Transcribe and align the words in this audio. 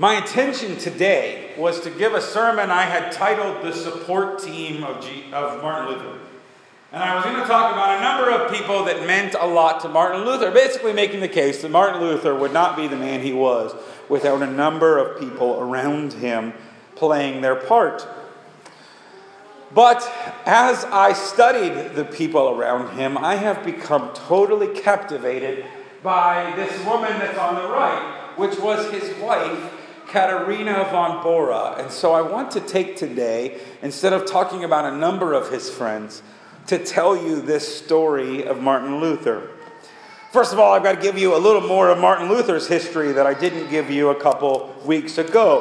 My 0.00 0.16
intention 0.16 0.78
today 0.78 1.50
was 1.58 1.80
to 1.80 1.90
give 1.90 2.14
a 2.14 2.22
sermon 2.22 2.70
I 2.70 2.84
had 2.84 3.12
titled 3.12 3.62
The 3.62 3.70
Support 3.70 4.38
Team 4.38 4.82
of, 4.82 5.04
G- 5.04 5.24
of 5.30 5.62
Martin 5.62 5.92
Luther. 5.92 6.18
And 6.90 7.02
I 7.02 7.16
was 7.16 7.24
going 7.24 7.36
to 7.36 7.44
talk 7.44 7.74
about 7.74 7.98
a 7.98 8.00
number 8.00 8.30
of 8.30 8.50
people 8.50 8.86
that 8.86 9.06
meant 9.06 9.34
a 9.38 9.46
lot 9.46 9.80
to 9.80 9.90
Martin 9.90 10.24
Luther, 10.24 10.50
basically 10.52 10.94
making 10.94 11.20
the 11.20 11.28
case 11.28 11.60
that 11.60 11.70
Martin 11.70 12.00
Luther 12.00 12.34
would 12.34 12.54
not 12.54 12.78
be 12.78 12.88
the 12.88 12.96
man 12.96 13.20
he 13.20 13.34
was 13.34 13.74
without 14.08 14.40
a 14.40 14.46
number 14.46 14.96
of 14.96 15.20
people 15.20 15.60
around 15.60 16.14
him 16.14 16.54
playing 16.96 17.42
their 17.42 17.56
part. 17.56 18.08
But 19.74 20.10
as 20.46 20.86
I 20.86 21.12
studied 21.12 21.94
the 21.94 22.06
people 22.06 22.58
around 22.58 22.96
him, 22.96 23.18
I 23.18 23.34
have 23.34 23.62
become 23.66 24.14
totally 24.14 24.68
captivated 24.80 25.66
by 26.02 26.54
this 26.56 26.72
woman 26.86 27.18
that's 27.18 27.36
on 27.36 27.56
the 27.56 27.68
right, 27.68 28.32
which 28.36 28.58
was 28.58 28.90
his 28.90 29.14
wife, 29.18 29.76
Katharina 30.10 30.88
von 30.90 31.22
Bora. 31.22 31.76
And 31.78 31.90
so 31.90 32.12
I 32.12 32.20
want 32.20 32.50
to 32.52 32.60
take 32.60 32.96
today, 32.96 33.60
instead 33.80 34.12
of 34.12 34.26
talking 34.26 34.64
about 34.64 34.92
a 34.92 34.96
number 34.96 35.32
of 35.32 35.50
his 35.50 35.70
friends, 35.70 36.22
to 36.66 36.84
tell 36.84 37.16
you 37.16 37.40
this 37.40 37.78
story 37.78 38.44
of 38.44 38.60
Martin 38.60 39.00
Luther. 39.00 39.50
First 40.32 40.52
of 40.52 40.58
all, 40.58 40.72
I've 40.72 40.82
got 40.82 40.96
to 40.96 41.00
give 41.00 41.16
you 41.16 41.34
a 41.34 41.38
little 41.38 41.60
more 41.60 41.88
of 41.90 41.98
Martin 41.98 42.28
Luther's 42.28 42.66
history 42.66 43.12
that 43.12 43.26
I 43.26 43.34
didn't 43.34 43.70
give 43.70 43.90
you 43.90 44.10
a 44.10 44.14
couple 44.14 44.74
weeks 44.84 45.18
ago. 45.18 45.60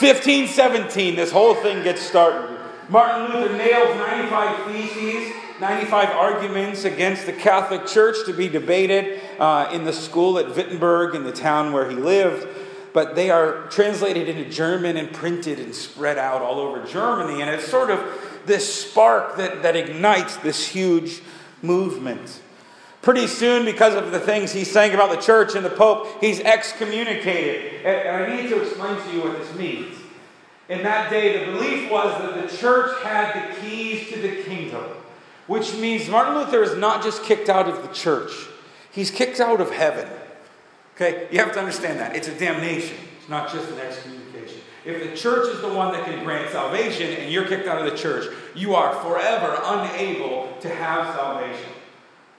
1517, 0.00 1.16
this 1.16 1.30
whole 1.30 1.54
thing 1.54 1.82
gets 1.82 2.02
started. 2.02 2.58
Martin 2.88 3.34
Luther 3.34 3.56
nails 3.56 3.96
95 3.96 4.66
theses, 4.66 5.32
95 5.60 6.08
arguments 6.10 6.84
against 6.84 7.26
the 7.26 7.32
Catholic 7.32 7.86
Church 7.86 8.16
to 8.26 8.32
be 8.32 8.48
debated 8.48 9.20
uh, 9.38 9.70
in 9.72 9.84
the 9.84 9.92
school 9.92 10.38
at 10.38 10.54
Wittenberg 10.54 11.14
in 11.14 11.24
the 11.24 11.32
town 11.32 11.72
where 11.72 11.88
he 11.88 11.96
lived. 11.96 12.46
But 12.94 13.16
they 13.16 13.28
are 13.28 13.66
translated 13.68 14.28
into 14.28 14.48
German 14.48 14.96
and 14.96 15.12
printed 15.12 15.58
and 15.58 15.74
spread 15.74 16.16
out 16.16 16.40
all 16.40 16.58
over 16.60 16.86
Germany. 16.86 17.42
And 17.42 17.50
it's 17.50 17.68
sort 17.68 17.90
of 17.90 18.00
this 18.46 18.82
spark 18.82 19.36
that, 19.36 19.62
that 19.62 19.76
ignites 19.76 20.36
this 20.38 20.66
huge 20.66 21.20
movement. 21.60 22.40
Pretty 23.02 23.26
soon, 23.26 23.66
because 23.66 23.94
of 23.94 24.12
the 24.12 24.20
things 24.20 24.52
he's 24.52 24.70
saying 24.70 24.94
about 24.94 25.10
the 25.10 25.20
church 25.20 25.54
and 25.54 25.64
the 25.64 25.70
Pope, 25.70 26.06
he's 26.22 26.40
excommunicated. 26.40 27.84
And 27.84 28.24
I 28.24 28.36
need 28.36 28.48
to 28.48 28.62
explain 28.62 28.96
to 28.96 29.12
you 29.12 29.22
what 29.22 29.38
this 29.38 29.54
means. 29.56 29.94
In 30.68 30.82
that 30.84 31.10
day, 31.10 31.44
the 31.44 31.52
belief 31.52 31.90
was 31.90 32.18
that 32.22 32.48
the 32.48 32.56
church 32.56 33.02
had 33.02 33.34
the 33.34 33.60
keys 33.60 34.08
to 34.10 34.20
the 34.20 34.42
kingdom, 34.44 34.84
which 35.46 35.74
means 35.74 36.08
Martin 36.08 36.36
Luther 36.36 36.62
is 36.62 36.76
not 36.76 37.02
just 37.02 37.22
kicked 37.24 37.50
out 37.50 37.68
of 37.68 37.82
the 37.82 37.92
church, 37.92 38.30
he's 38.90 39.10
kicked 39.10 39.40
out 39.40 39.60
of 39.60 39.70
heaven. 39.70 40.08
Okay? 40.94 41.28
You 41.30 41.38
have 41.40 41.52
to 41.52 41.58
understand 41.58 41.98
that. 41.98 42.16
It's 42.16 42.28
a 42.28 42.38
damnation, 42.38 42.96
it's 43.18 43.28
not 43.28 43.52
just 43.52 43.70
an 43.70 43.78
excommunication. 43.78 44.60
If 44.84 45.10
the 45.10 45.16
church 45.16 45.48
is 45.48 45.60
the 45.62 45.72
one 45.72 45.92
that 45.92 46.04
can 46.04 46.22
grant 46.24 46.50
salvation 46.50 47.10
and 47.12 47.32
you're 47.32 47.46
kicked 47.46 47.66
out 47.66 47.84
of 47.84 47.90
the 47.90 47.96
church, 47.96 48.32
you 48.54 48.74
are 48.74 48.94
forever 48.96 49.58
unable 49.64 50.56
to 50.60 50.68
have 50.68 51.14
salvation. 51.14 51.70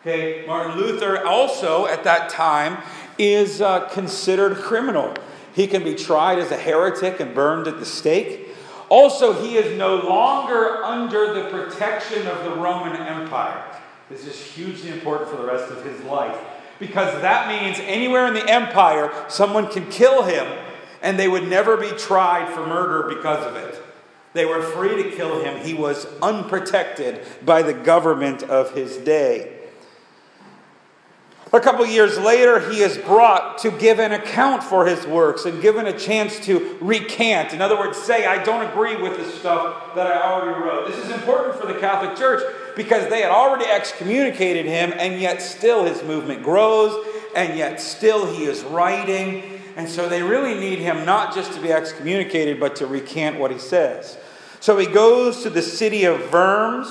Okay? 0.02 0.46
Martin 0.46 0.78
Luther 0.78 1.26
also, 1.26 1.88
at 1.88 2.04
that 2.04 2.30
time, 2.30 2.78
is 3.18 3.62
uh, 3.62 3.90
considered 3.90 4.58
criminal. 4.58 5.14
He 5.54 5.66
can 5.66 5.84
be 5.84 5.96
tried 5.96 6.38
as 6.38 6.52
a 6.52 6.58
heretic 6.58 7.20
and 7.20 7.34
burned 7.34 7.68
at 7.68 7.80
the 7.80 7.86
stake. 7.86 8.50
Also, 8.90 9.34
he 9.42 9.58
is 9.58 9.76
no 9.80 9.96
longer 9.96 10.84
under 10.84 11.34
the 11.34 11.50
protection 11.50 12.28
of 12.28 12.44
the 12.44 12.52
Roman 12.52 12.96
Empire. 12.96 13.64
This 14.10 14.28
is 14.28 14.40
hugely 14.40 14.92
important 14.92 15.32
for 15.32 15.38
the 15.38 15.46
rest 15.46 15.72
of 15.72 15.84
his 15.84 16.00
life 16.02 16.38
because 16.80 17.22
that 17.22 17.48
means 17.48 17.80
anywhere 17.80 18.28
in 18.28 18.34
the 18.34 18.50
empire, 18.50 19.12
someone 19.28 19.70
can 19.70 19.90
kill 19.90 20.24
him 20.24 20.46
and 21.02 21.20
they 21.20 21.28
would 21.28 21.48
never 21.48 21.78
be 21.78 21.90
tried 21.92 22.52
for 22.54 22.66
murder 22.66 23.16
because 23.16 23.46
of 23.46 23.56
it. 23.56 23.82
They 24.34 24.46
were 24.46 24.62
free 24.62 25.04
to 25.04 25.12
kill 25.12 25.42
him. 25.42 25.64
He 25.64 25.74
was 25.74 26.08
unprotected 26.22 27.22
by 27.46 27.62
the 27.62 27.74
government 27.74 28.44
of 28.44 28.74
his 28.74 28.98
day. 28.98 29.56
A 31.54 31.60
couple 31.62 31.86
years 31.86 32.20
later, 32.20 32.60
he 32.70 32.82
is 32.82 32.98
brought 32.98 33.60
to 33.60 33.72
give 33.72 34.00
an 34.00 34.12
account 34.12 34.62
for 34.62 34.86
his 34.86 35.08
works 35.08 35.46
and 35.46 35.62
given 35.62 35.86
a 35.86 35.98
chance 35.98 36.38
to 36.48 36.78
recant. 36.82 37.54
In 37.54 37.62
other 37.62 37.78
words, 37.78 37.98
say, 37.98 38.26
I 38.26 38.44
don't 38.44 38.68
agree 38.68 38.98
with 38.98 39.16
the 39.16 39.24
stuff 39.24 39.96
that 39.96 40.08
I 40.08 40.22
already 40.22 40.60
wrote. 40.60 40.88
This 40.88 41.06
is 41.06 41.12
important 41.12 41.56
for 41.56 41.68
the 41.68 41.80
Catholic 41.80 42.18
Church 42.18 42.44
because 42.76 43.10
they 43.10 43.22
had 43.22 43.32
already 43.32 43.66
excommunicated 43.66 44.66
him, 44.66 44.94
and 44.98 45.20
yet 45.20 45.42
still 45.42 45.86
his 45.86 46.04
movement 46.04 46.44
grows, 46.44 47.06
and 47.36 47.58
yet 47.58 47.82
still 47.82 48.32
he 48.34 48.46
is 48.46 48.64
writing. 48.64 49.62
And 49.76 49.90
so 49.90 50.08
they 50.08 50.22
really 50.22 50.56
need 50.56 50.80
him 50.80 51.06
not 51.06 51.36
just 51.36 51.54
to 51.54 51.62
be 51.62 51.72
excommunicated, 51.72 52.60
but 52.60 52.78
to 52.78 52.88
recant 52.88 53.40
what 53.40 53.52
he 53.52 53.60
says. 53.60 54.18
So 54.60 54.78
he 54.78 54.88
goes 54.88 55.44
to 55.44 55.50
the 55.50 55.62
city 55.62 56.06
of 56.06 56.32
Worms 56.32 56.88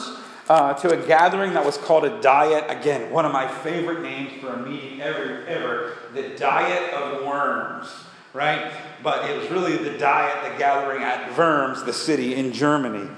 uh, 0.49 0.75
to 0.75 0.91
a 0.91 1.07
gathering 1.07 1.55
that 1.55 1.65
was 1.65 1.79
called 1.79 2.05
a 2.05 2.21
diet. 2.21 2.65
Again, 2.69 3.11
one 3.11 3.25
of 3.25 3.33
my 3.33 3.49
favorite 3.49 4.03
names 4.03 4.41
for 4.41 4.49
a 4.49 4.59
meeting 4.59 5.01
ever, 5.01 5.45
ever 5.47 5.97
the 6.13 6.37
Diet 6.37 6.93
of 6.93 7.27
Worms, 7.27 7.89
right? 8.33 8.73
But 9.03 9.31
it 9.31 9.39
was 9.39 9.51
really 9.51 9.77
the 9.77 9.97
diet, 9.99 10.53
the 10.53 10.59
gathering 10.59 11.03
at 11.03 11.37
Worms, 11.37 11.83
the 11.85 11.93
city 11.93 12.35
in 12.35 12.53
Germany. 12.53 13.09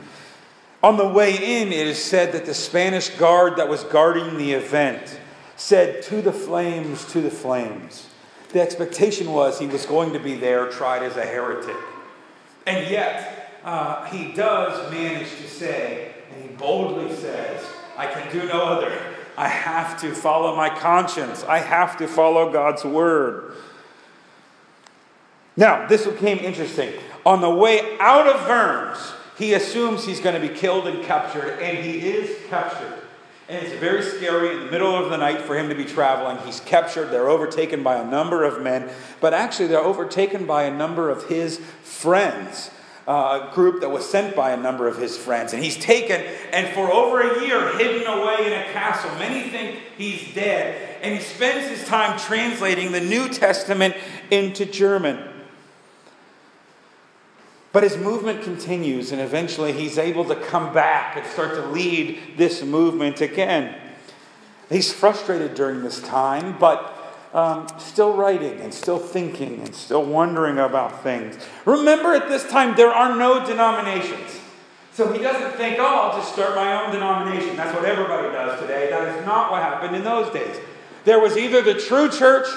On 0.87 0.97
the 0.97 1.05
way 1.05 1.61
in, 1.61 1.73
it 1.73 1.89
is 1.89 2.01
said 2.01 2.31
that 2.31 2.47
the 2.47 2.55
Spanish 2.55 3.09
guard 3.09 3.57
that 3.57 3.69
was 3.69 3.83
guarding 3.83 4.39
the 4.39 4.53
event 4.53 5.19
said, 5.57 6.01
To 6.05 6.23
the 6.23 6.33
flames, 6.33 7.05
to 7.07 7.21
the 7.21 7.29
flames. 7.29 8.09
The 8.51 8.61
expectation 8.61 9.33
was 9.33 9.59
he 9.59 9.67
was 9.67 9.85
going 9.85 10.13
to 10.13 10.21
be 10.21 10.37
there 10.37 10.71
tried 10.71 11.03
as 11.03 11.17
a 11.17 11.27
heretic. 11.27 11.75
And 12.69 12.89
yet, 12.89 13.59
uh, 13.65 14.05
he 14.05 14.31
does 14.31 14.89
manage 14.93 15.29
to 15.29 15.49
say, 15.49 16.15
and 16.33 16.41
he 16.45 16.57
boldly 16.57 17.13
says, 17.17 17.67
I 17.97 18.07
can 18.07 18.31
do 18.31 18.47
no 18.47 18.63
other. 18.63 18.97
I 19.37 19.49
have 19.49 20.01
to 20.03 20.15
follow 20.15 20.55
my 20.55 20.69
conscience. 20.69 21.43
I 21.43 21.59
have 21.59 21.97
to 21.97 22.07
follow 22.07 22.53
God's 22.53 22.85
word. 22.85 23.57
Now, 25.57 25.89
this 25.89 26.07
became 26.07 26.39
interesting. 26.39 26.93
On 27.25 27.41
the 27.41 27.51
way 27.51 27.99
out 27.99 28.29
of 28.29 28.49
Worms, 28.49 29.15
he 29.39 29.55
assumes 29.55 30.05
he's 30.05 30.21
going 30.21 30.41
to 30.41 30.47
be 30.47 30.55
killed 30.55 30.87
and 30.87 31.05
captured, 31.05 31.59
and 31.61 31.79
he 31.79 31.99
is 32.09 32.37
captured. 32.49 32.95
And 33.49 33.65
it's 33.65 33.77
very 33.77 34.03
scary 34.03 34.57
in 34.57 34.65
the 34.65 34.71
middle 34.71 34.97
of 34.97 35.11
the 35.11 35.17
night 35.17 35.43
for 35.43 35.57
him 35.57 35.69
to 35.69 35.75
be 35.75 35.85
traveling. 35.85 36.39
He's 36.45 36.59
captured. 36.61 37.11
They're 37.11 37.29
overtaken 37.29 37.83
by 37.85 37.97
a 37.97 38.05
number 38.05 38.43
of 38.43 38.61
men, 38.61 38.91
but 39.21 39.35
actually, 39.35 39.69
they're 39.69 39.79
overtaken 39.79 40.47
by 40.47 40.65
a 40.65 40.75
number 40.75 41.11
of 41.11 41.29
his 41.29 41.59
friends 41.83 42.71
uh, 43.07 43.53
group 43.55 43.81
that 43.83 43.91
was 43.91 44.09
sent 44.09 44.35
by 44.35 44.51
a 44.51 44.57
number 44.57 44.89
of 44.89 44.99
his 44.99 45.17
friends. 45.17 45.53
And 45.53 45.63
he's 45.63 45.77
taken 45.77 46.21
and 46.53 46.75
for 46.75 46.91
over 46.93 47.21
a 47.21 47.47
year 47.47 47.77
hidden 47.79 48.07
away 48.07 48.47
in 48.47 48.53
a 48.53 48.73
castle. 48.73 49.11
Many 49.19 49.49
think 49.49 49.79
he's 49.97 50.35
dead. 50.35 50.99
And 51.03 51.15
he 51.15 51.21
spends 51.21 51.69
his 51.69 51.87
time 51.87 52.19
translating 52.19 52.93
the 52.93 53.01
New 53.01 53.29
Testament 53.29 53.95
into 54.31 54.67
German. 54.67 55.36
But 57.77 57.83
his 57.83 57.99
movement 57.99 58.43
continues, 58.43 59.13
and 59.13 59.21
eventually 59.21 59.71
he's 59.71 59.99
able 59.99 60.25
to 60.25 60.35
come 60.35 60.73
back 60.73 61.15
and 61.15 61.27
start 61.27 61.51
to 61.57 61.67
lead 61.67 62.39
this 62.39 62.63
movement 62.63 63.21
again. 63.21 63.75
He's 64.71 64.91
frustrated 64.91 65.55
during 65.55 65.83
this 65.83 66.01
time, 66.01 66.57
but 66.59 67.15
um, 67.35 67.67
still 67.77 68.15
writing 68.15 68.63
and 68.63 68.73
still 68.73 68.99
thinking 68.99 69.61
and 69.61 69.75
still 69.75 70.07
wondering 70.07 70.57
about 70.57 71.03
things. 71.03 71.37
Remember, 71.67 72.15
at 72.15 72.31
this 72.31 72.49
time, 72.49 72.75
there 72.77 72.95
are 72.95 73.15
no 73.15 73.45
denominations. 73.47 74.41
So 74.95 75.13
he 75.13 75.19
doesn't 75.19 75.59
think, 75.59 75.77
oh, 75.79 75.85
I'll 75.85 76.19
just 76.19 76.33
start 76.33 76.55
my 76.55 76.83
own 76.83 76.95
denomination. 76.95 77.59
That's 77.59 77.75
what 77.75 77.85
everybody 77.85 78.29
does 78.29 78.59
today. 78.59 78.89
That 78.89 79.19
is 79.19 79.27
not 79.27 79.51
what 79.51 79.61
happened 79.61 79.95
in 79.95 80.03
those 80.03 80.33
days. 80.33 80.57
There 81.05 81.21
was 81.21 81.37
either 81.37 81.61
the 81.61 81.75
true 81.75 82.09
church 82.09 82.49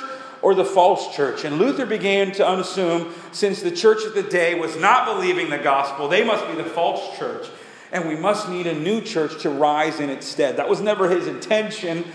or 0.42 0.56
the 0.56 0.66
false 0.66 1.16
church. 1.16 1.44
And 1.44 1.58
Luther 1.58 1.86
began 1.86 2.32
to 2.34 2.52
assume, 2.60 3.14
since 3.32 3.62
the 3.62 3.72
church 3.72 4.04
of 4.04 4.14
the 4.14 4.24
day 4.24 4.56
was 4.56 4.78
not 4.78 5.06
believing 5.06 5.50
the 5.50 5.58
gospel, 5.58 6.08
they 6.08 6.24
must 6.24 6.48
be 6.48 6.56
the 6.56 6.70
false 6.70 7.18
church. 7.18 7.48
And 7.92 8.08
we 8.08 8.16
must 8.16 8.50
need 8.50 8.68
a 8.68 8.78
new 8.78 9.02
church 9.02 9.42
to 9.42 9.50
rise 9.50 10.00
in 10.00 10.10
its 10.10 10.28
stead. 10.28 10.58
That 10.58 10.70
was 10.70 10.80
never 10.80 11.10
his 11.10 11.28
intention, 11.28 12.06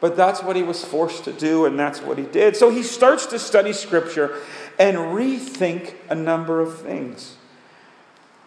but 0.00 0.16
that's 0.16 0.42
what 0.42 0.56
he 0.56 0.62
was 0.62 0.84
forced 0.84 1.24
to 1.24 1.32
do, 1.32 1.66
and 1.66 1.78
that's 1.78 2.00
what 2.00 2.18
he 2.18 2.24
did. 2.24 2.56
So 2.56 2.70
he 2.70 2.82
starts 2.82 3.26
to 3.26 3.38
study 3.38 3.72
Scripture 3.72 4.38
and 4.78 4.96
rethink 4.96 5.94
a 6.08 6.14
number 6.14 6.60
of 6.60 6.80
things. 6.80 7.36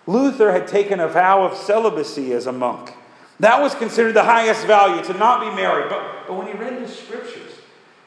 Luther 0.07 0.51
had 0.51 0.67
taken 0.67 0.99
a 0.99 1.07
vow 1.07 1.45
of 1.45 1.55
celibacy 1.55 2.33
as 2.33 2.47
a 2.47 2.51
monk. 2.51 2.95
That 3.39 3.61
was 3.61 3.75
considered 3.75 4.13
the 4.13 4.23
highest 4.23 4.65
value, 4.65 5.03
to 5.03 5.13
not 5.13 5.41
be 5.41 5.55
married. 5.55 5.89
But, 5.89 6.27
but 6.27 6.33
when 6.35 6.47
he 6.47 6.53
read 6.53 6.81
the 6.81 6.87
Scriptures, 6.87 7.50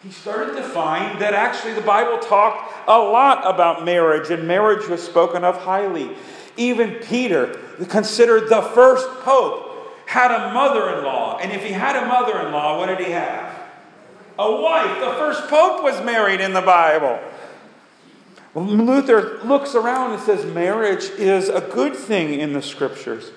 he 0.04 0.10
started 0.10 0.54
to 0.54 0.62
find 0.62 1.18
that 1.18 1.32
actually 1.32 1.72
the 1.72 1.80
Bible 1.80 2.18
talked 2.18 2.70
a 2.86 2.98
lot 2.98 3.42
about 3.46 3.86
marriage, 3.86 4.30
and 4.30 4.46
marriage 4.46 4.86
was 4.86 5.02
spoken 5.02 5.44
of 5.44 5.56
highly. 5.56 6.10
Even 6.58 6.96
Peter, 6.96 7.58
considered 7.88 8.50
the 8.50 8.60
first 8.60 9.08
pope, 9.22 9.88
had 10.04 10.30
a 10.30 10.52
mother 10.52 10.90
in 10.90 11.04
law. 11.04 11.38
And 11.38 11.50
if 11.52 11.64
he 11.64 11.72
had 11.72 11.96
a 11.96 12.06
mother 12.06 12.38
in 12.46 12.52
law, 12.52 12.78
what 12.78 12.86
did 12.86 12.98
he 12.98 13.12
have? 13.12 13.58
A 14.38 14.54
wife. 14.54 15.00
The 15.00 15.12
first 15.12 15.48
pope 15.48 15.82
was 15.82 16.04
married 16.04 16.40
in 16.42 16.52
the 16.52 16.60
Bible. 16.60 17.18
Luther 18.54 19.42
looks 19.42 19.74
around 19.74 20.12
and 20.12 20.22
says 20.22 20.44
marriage 20.44 21.04
is 21.16 21.48
a 21.48 21.62
good 21.62 21.96
thing 21.96 22.38
in 22.38 22.52
the 22.52 22.62
scriptures. 22.62 23.32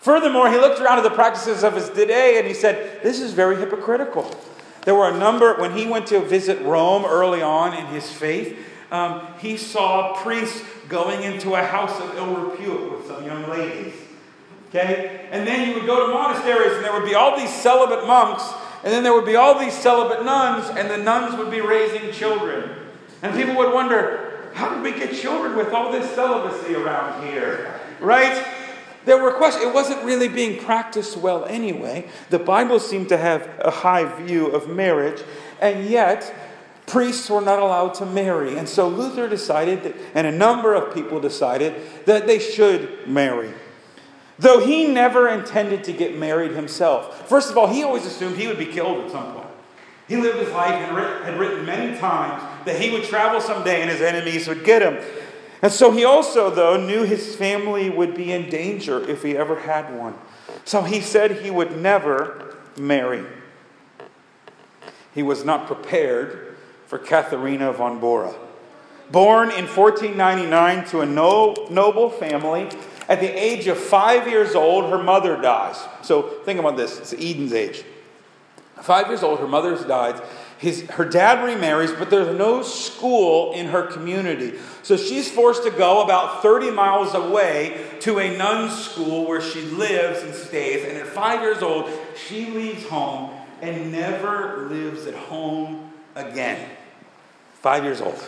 Furthermore, 0.00 0.50
he 0.50 0.58
looked 0.58 0.78
around 0.78 0.98
at 0.98 1.04
the 1.04 1.10
practices 1.10 1.64
of 1.64 1.74
his 1.74 1.88
day 1.88 2.38
and 2.38 2.46
he 2.46 2.52
said, 2.52 3.02
This 3.02 3.18
is 3.18 3.32
very 3.32 3.56
hypocritical. 3.56 4.30
There 4.84 4.94
were 4.94 5.08
a 5.08 5.16
number, 5.16 5.54
when 5.60 5.76
he 5.76 5.86
went 5.86 6.08
to 6.08 6.20
visit 6.20 6.60
Rome 6.62 7.04
early 7.04 7.40
on 7.40 7.74
in 7.74 7.86
his 7.86 8.10
faith, 8.10 8.58
um, 8.90 9.26
he 9.38 9.56
saw 9.56 10.14
priests 10.16 10.62
going 10.88 11.22
into 11.22 11.54
a 11.54 11.62
house 11.62 11.98
of 12.00 12.16
ill 12.16 12.34
repute 12.34 12.92
with 12.92 13.06
some 13.06 13.24
young 13.24 13.48
ladies. 13.48 13.94
Okay? 14.68 15.28
And 15.30 15.46
then 15.46 15.68
you 15.68 15.74
would 15.74 15.86
go 15.86 16.06
to 16.06 16.12
monasteries 16.12 16.74
and 16.74 16.84
there 16.84 16.92
would 16.92 17.04
be 17.04 17.14
all 17.14 17.38
these 17.38 17.52
celibate 17.52 18.06
monks, 18.06 18.42
and 18.82 18.92
then 18.92 19.02
there 19.02 19.12
would 19.12 19.24
be 19.24 19.36
all 19.36 19.58
these 19.58 19.72
celibate 19.72 20.24
nuns, 20.24 20.68
and 20.76 20.90
the 20.90 20.98
nuns 20.98 21.38
would 21.38 21.50
be 21.50 21.60
raising 21.60 22.10
children. 22.12 22.70
And 23.22 23.34
people 23.34 23.54
would 23.56 23.72
wonder, 23.72 24.50
how 24.54 24.74
did 24.74 24.82
we 24.82 24.92
get 24.98 25.14
children 25.14 25.56
with 25.56 25.72
all 25.72 25.92
this 25.92 26.10
celibacy 26.14 26.74
around 26.74 27.24
here? 27.26 27.80
Right? 28.00 28.44
There 29.04 29.22
were 29.22 29.32
questions. 29.32 29.64
It 29.64 29.74
wasn't 29.74 30.04
really 30.04 30.28
being 30.28 30.62
practiced 30.62 31.16
well 31.16 31.44
anyway. 31.44 32.08
The 32.30 32.38
Bible 32.38 32.78
seemed 32.78 33.08
to 33.08 33.16
have 33.16 33.48
a 33.58 33.70
high 33.70 34.04
view 34.22 34.46
of 34.48 34.68
marriage, 34.68 35.22
and 35.60 35.86
yet 35.88 36.32
priests 36.86 37.28
were 37.30 37.40
not 37.40 37.58
allowed 37.58 37.94
to 37.94 38.06
marry. 38.06 38.56
And 38.56 38.68
so 38.68 38.88
Luther 38.88 39.28
decided, 39.28 39.82
that, 39.82 39.96
and 40.14 40.26
a 40.26 40.32
number 40.32 40.74
of 40.74 40.94
people 40.94 41.20
decided, 41.20 41.74
that 42.06 42.26
they 42.26 42.38
should 42.38 43.08
marry. 43.08 43.52
Though 44.38 44.64
he 44.64 44.88
never 44.88 45.28
intended 45.28 45.84
to 45.84 45.92
get 45.92 46.16
married 46.18 46.52
himself. 46.52 47.28
First 47.28 47.50
of 47.50 47.58
all, 47.58 47.68
he 47.68 47.82
always 47.82 48.06
assumed 48.06 48.36
he 48.36 48.48
would 48.48 48.58
be 48.58 48.66
killed 48.66 49.04
at 49.04 49.10
some 49.10 49.32
point. 49.32 49.46
He 50.08 50.16
lived 50.16 50.38
his 50.38 50.50
life 50.50 50.74
and 50.74 50.96
had 51.24 51.38
written 51.38 51.64
many 51.64 51.96
times 51.98 52.42
that 52.66 52.80
he 52.80 52.90
would 52.90 53.04
travel 53.04 53.40
someday 53.40 53.80
and 53.80 53.90
his 53.90 54.00
enemies 54.00 54.48
would 54.48 54.64
get 54.64 54.82
him. 54.82 54.98
And 55.62 55.70
so 55.70 55.92
he 55.92 56.04
also, 56.04 56.50
though, 56.50 56.76
knew 56.76 57.04
his 57.04 57.36
family 57.36 57.88
would 57.88 58.16
be 58.16 58.32
in 58.32 58.50
danger 58.50 59.00
if 59.08 59.22
he 59.22 59.36
ever 59.36 59.60
had 59.60 59.96
one. 59.96 60.14
So 60.64 60.82
he 60.82 61.00
said 61.00 61.42
he 61.42 61.50
would 61.50 61.78
never 61.80 62.56
marry. 62.76 63.24
He 65.14 65.22
was 65.22 65.44
not 65.44 65.68
prepared 65.68 66.56
for 66.86 66.98
Katharina 66.98 67.72
von 67.72 68.00
Bora. 68.00 68.34
Born 69.10 69.50
in 69.50 69.66
1499 69.66 70.86
to 70.86 71.00
a 71.00 71.06
no, 71.06 71.54
noble 71.70 72.10
family, 72.10 72.68
at 73.08 73.20
the 73.20 73.28
age 73.28 73.66
of 73.66 73.78
five 73.78 74.26
years 74.26 74.54
old, 74.54 74.90
her 74.90 75.02
mother 75.02 75.40
dies. 75.40 75.80
So 76.02 76.22
think 76.44 76.58
about 76.58 76.76
this 76.76 76.98
it's 76.98 77.12
Eden's 77.12 77.52
age. 77.52 77.84
Five 78.80 79.08
years 79.08 79.22
old, 79.22 79.38
her 79.38 79.46
mother 79.46 79.76
dies. 79.86 80.20
His, 80.62 80.82
her 80.90 81.04
dad 81.04 81.44
remarries, 81.44 81.90
but 81.90 82.08
there's 82.08 82.38
no 82.38 82.62
school 82.62 83.52
in 83.52 83.66
her 83.66 83.82
community. 83.82 84.56
So 84.84 84.96
she's 84.96 85.28
forced 85.28 85.64
to 85.64 85.72
go 85.72 86.02
about 86.02 86.40
30 86.40 86.70
miles 86.70 87.14
away 87.14 87.84
to 88.02 88.20
a 88.20 88.38
nun's 88.38 88.72
school 88.72 89.26
where 89.26 89.40
she 89.40 89.62
lives 89.62 90.22
and 90.22 90.32
stays. 90.32 90.84
And 90.84 90.96
at 90.98 91.08
five 91.08 91.40
years 91.40 91.62
old, 91.62 91.90
she 92.28 92.46
leaves 92.46 92.86
home 92.86 93.32
and 93.60 93.90
never 93.90 94.68
lives 94.68 95.08
at 95.08 95.14
home 95.14 95.90
again. 96.14 96.70
Five 97.54 97.82
years 97.82 98.00
old. 98.00 98.24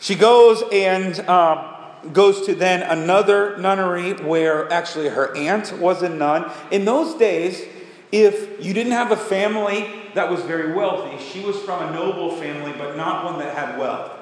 She 0.00 0.16
goes 0.16 0.62
and 0.70 1.18
uh, 1.20 1.94
goes 2.12 2.44
to 2.44 2.54
then 2.54 2.82
another 2.82 3.56
nunnery 3.56 4.12
where 4.12 4.70
actually 4.70 5.08
her 5.08 5.34
aunt 5.34 5.78
was 5.78 6.02
a 6.02 6.10
nun. 6.10 6.52
In 6.70 6.84
those 6.84 7.14
days, 7.14 7.66
if 8.12 8.64
you 8.64 8.72
didn't 8.74 8.92
have 8.92 9.10
a 9.10 9.16
family 9.16 9.90
that 10.14 10.30
was 10.30 10.40
very 10.42 10.72
wealthy, 10.72 11.22
she 11.22 11.40
was 11.40 11.58
from 11.60 11.88
a 11.88 11.92
noble 11.92 12.36
family, 12.36 12.72
but 12.76 12.96
not 12.96 13.24
one 13.24 13.38
that 13.38 13.56
had 13.56 13.78
wealth. 13.78 14.12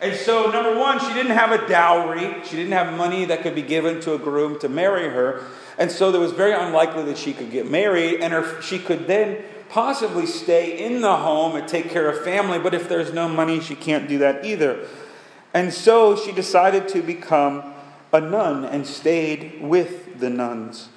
And 0.00 0.14
so, 0.16 0.50
number 0.50 0.78
one, 0.78 0.98
she 0.98 1.14
didn't 1.14 1.32
have 1.36 1.52
a 1.52 1.66
dowry. 1.68 2.42
She 2.44 2.56
didn't 2.56 2.72
have 2.72 2.96
money 2.96 3.24
that 3.26 3.42
could 3.42 3.54
be 3.54 3.62
given 3.62 4.00
to 4.02 4.14
a 4.14 4.18
groom 4.18 4.58
to 4.60 4.68
marry 4.68 5.08
her. 5.08 5.44
And 5.78 5.90
so, 5.90 6.12
it 6.14 6.18
was 6.18 6.32
very 6.32 6.52
unlikely 6.52 7.04
that 7.04 7.16
she 7.16 7.32
could 7.32 7.50
get 7.50 7.70
married. 7.70 8.20
And 8.20 8.32
her, 8.32 8.60
she 8.60 8.78
could 8.78 9.06
then 9.06 9.42
possibly 9.68 10.26
stay 10.26 10.84
in 10.84 11.00
the 11.00 11.16
home 11.16 11.56
and 11.56 11.66
take 11.66 11.90
care 11.90 12.08
of 12.08 12.22
family. 12.24 12.58
But 12.58 12.74
if 12.74 12.88
there's 12.88 13.12
no 13.12 13.28
money, 13.28 13.60
she 13.60 13.74
can't 13.74 14.08
do 14.08 14.18
that 14.18 14.44
either. 14.44 14.86
And 15.54 15.72
so, 15.72 16.16
she 16.16 16.32
decided 16.32 16.88
to 16.88 17.00
become 17.00 17.72
a 18.12 18.20
nun 18.20 18.64
and 18.64 18.86
stayed 18.86 19.62
with 19.62 20.18
the 20.18 20.28
nuns. 20.28 20.88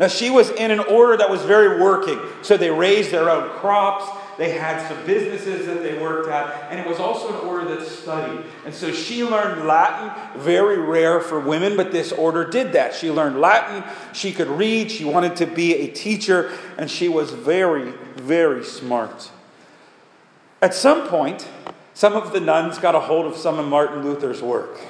Now, 0.00 0.08
she 0.08 0.30
was 0.30 0.50
in 0.50 0.70
an 0.70 0.80
order 0.80 1.16
that 1.16 1.30
was 1.30 1.42
very 1.42 1.80
working. 1.80 2.18
So 2.42 2.56
they 2.56 2.70
raised 2.70 3.10
their 3.10 3.28
own 3.28 3.50
crops, 3.58 4.04
they 4.38 4.50
had 4.50 4.86
some 4.88 5.04
businesses 5.04 5.66
that 5.66 5.82
they 5.82 5.98
worked 5.98 6.28
at, 6.28 6.70
and 6.70 6.80
it 6.80 6.86
was 6.86 6.98
also 6.98 7.28
an 7.28 7.46
order 7.46 7.76
that 7.76 7.86
studied. 7.86 8.44
And 8.64 8.74
so 8.74 8.90
she 8.90 9.22
learned 9.22 9.66
Latin, 9.66 10.40
very 10.40 10.78
rare 10.78 11.20
for 11.20 11.38
women, 11.38 11.76
but 11.76 11.92
this 11.92 12.12
order 12.12 12.44
did 12.44 12.72
that. 12.72 12.94
She 12.94 13.10
learned 13.10 13.40
Latin, 13.40 13.84
she 14.14 14.32
could 14.32 14.48
read, 14.48 14.90
she 14.90 15.04
wanted 15.04 15.36
to 15.36 15.46
be 15.46 15.74
a 15.74 15.88
teacher, 15.88 16.50
and 16.78 16.90
she 16.90 17.08
was 17.08 17.30
very, 17.30 17.92
very 18.16 18.64
smart. 18.64 19.30
At 20.62 20.74
some 20.74 21.08
point, 21.08 21.46
some 21.92 22.14
of 22.14 22.32
the 22.32 22.40
nuns 22.40 22.78
got 22.78 22.94
a 22.94 23.00
hold 23.00 23.26
of 23.26 23.36
some 23.36 23.58
of 23.58 23.66
Martin 23.68 24.02
Luther's 24.02 24.40
work. 24.40 24.80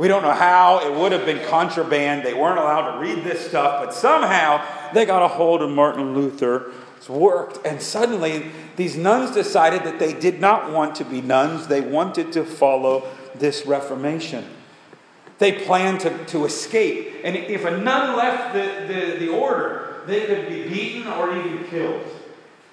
We 0.00 0.08
don't 0.08 0.22
know 0.22 0.32
how. 0.32 0.78
It 0.78 0.98
would 0.98 1.12
have 1.12 1.26
been 1.26 1.46
contraband. 1.50 2.24
They 2.24 2.32
weren't 2.32 2.58
allowed 2.58 2.92
to 2.92 2.98
read 3.00 3.22
this 3.22 3.46
stuff, 3.46 3.84
but 3.84 3.92
somehow 3.92 4.64
they 4.94 5.04
got 5.04 5.22
a 5.22 5.28
hold 5.28 5.60
of 5.60 5.68
Martin 5.68 6.14
Luther's 6.14 7.06
work. 7.06 7.58
And 7.66 7.82
suddenly, 7.82 8.50
these 8.76 8.96
nuns 8.96 9.30
decided 9.30 9.84
that 9.84 9.98
they 9.98 10.14
did 10.14 10.40
not 10.40 10.72
want 10.72 10.94
to 10.94 11.04
be 11.04 11.20
nuns, 11.20 11.66
they 11.66 11.82
wanted 11.82 12.32
to 12.32 12.46
follow 12.46 13.06
this 13.34 13.66
Reformation. 13.66 14.46
They 15.36 15.52
planned 15.52 16.00
to, 16.00 16.24
to 16.28 16.46
escape. 16.46 17.20
And 17.22 17.36
if 17.36 17.66
a 17.66 17.76
nun 17.76 18.16
left 18.16 18.54
the, 18.54 18.86
the, 18.94 19.18
the 19.18 19.28
order, 19.28 20.02
they 20.06 20.24
could 20.24 20.48
be 20.48 20.66
beaten 20.66 21.08
or 21.08 21.36
even 21.36 21.66
killed. 21.66 22.06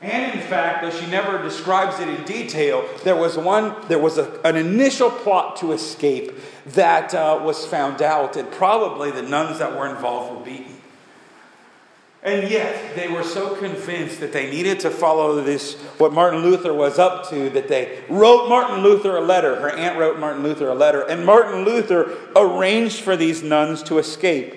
And 0.02 0.40
in 0.40 0.46
fact, 0.46 0.84
though 0.84 0.92
she 0.92 1.10
never 1.10 1.42
describes 1.42 2.00
it 2.00 2.08
in 2.08 2.24
detail, 2.24 2.88
there 3.04 3.16
was 3.16 3.36
one, 3.36 3.76
there 3.88 3.98
was 3.98 4.20
a, 4.20 4.40
an 4.44 4.56
initial 4.56 5.10
plot 5.10 5.58
to 5.58 5.72
escape 5.72 6.34
that 6.68 7.16
uh, 7.16 7.40
was 7.44 7.66
found 7.66 8.04
out, 8.04 8.38
and 8.38 8.52
probably 8.52 9.10
the 9.10 9.24
nuns 9.24 9.58
that 9.58 9.76
were 9.76 9.88
involved 9.88 10.38
were 10.38 10.46
beaten. 10.46 10.76
And 12.22 12.50
yet, 12.50 12.96
they 12.96 13.08
were 13.08 13.24
so 13.24 13.56
convinced 13.56 14.20
that 14.20 14.34
they 14.34 14.52
needed 14.52 14.80
to 14.82 14.92
follow 14.92 15.42
this, 15.42 15.76
what 15.98 16.14
Martin 16.14 16.42
Luther 16.42 16.74
was 16.74 17.00
up 17.00 17.30
to, 17.30 17.50
that 17.52 17.68
they 17.68 18.04
wrote 18.10 18.50
Martin 18.50 18.84
Luther 18.84 19.18
a 19.18 19.22
letter. 19.22 19.56
Her 19.56 19.70
aunt 19.70 19.98
wrote 19.98 20.20
Martin 20.20 20.44
Luther 20.44 20.68
a 20.68 20.76
letter, 20.76 21.02
and 21.02 21.26
Martin 21.26 21.64
Luther 21.64 22.18
arranged 22.36 23.02
for 23.02 23.16
these 23.16 23.42
nuns 23.42 23.82
to 23.84 23.98
escape. 23.98 24.56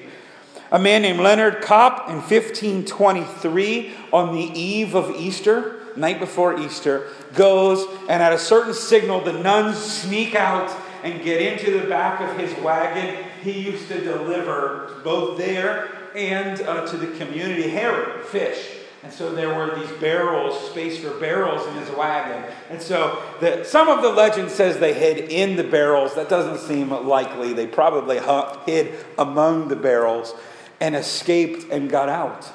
A 0.73 0.79
man 0.79 1.03
named 1.03 1.19
Leonard 1.19 1.63
Kopp 1.63 2.09
in 2.09 2.17
1523, 2.17 3.93
on 4.13 4.35
the 4.35 4.41
eve 4.41 4.95
of 4.95 5.11
Easter, 5.17 5.81
night 5.97 6.21
before 6.21 6.61
Easter, 6.61 7.09
goes 7.35 7.89
and 8.09 8.23
at 8.23 8.33
a 8.33 8.39
certain 8.39 8.73
signal, 8.73 9.21
the 9.21 9.33
nuns 9.33 9.79
sneak 9.79 10.37
out 10.37 10.71
and 11.03 11.25
get 11.25 11.41
into 11.41 11.77
the 11.77 11.89
back 11.89 12.21
of 12.21 12.39
his 12.39 12.57
wagon. 12.63 13.25
He 13.43 13.61
used 13.61 13.89
to 13.89 14.01
deliver 14.01 15.01
both 15.03 15.39
there 15.39 15.91
and 16.15 16.61
uh, 16.63 16.87
to 16.87 16.97
the 16.97 17.19
community 17.19 17.69
herring, 17.69 18.23
fish. 18.27 18.77
And 19.03 19.13
so 19.13 19.35
there 19.35 19.53
were 19.53 19.75
these 19.75 19.91
barrels, 19.99 20.71
space 20.71 21.03
for 21.03 21.19
barrels 21.19 21.67
in 21.67 21.75
his 21.77 21.91
wagon. 21.97 22.45
And 22.69 22.81
so 22.83 23.23
the, 23.41 23.65
some 23.65 23.89
of 23.89 24.03
the 24.03 24.11
legend 24.11 24.51
says 24.51 24.79
they 24.79 24.93
hid 24.93 25.31
in 25.31 25.57
the 25.57 25.65
barrels. 25.65 26.15
That 26.15 26.29
doesn't 26.29 26.59
seem 26.59 26.91
likely. 26.91 27.55
They 27.55 27.67
probably 27.67 28.21
hid 28.67 28.95
among 29.19 29.69
the 29.69 29.77
barrels 29.77 30.35
and 30.81 30.97
escaped 30.97 31.71
and 31.71 31.91
got 31.91 32.09
out. 32.09 32.51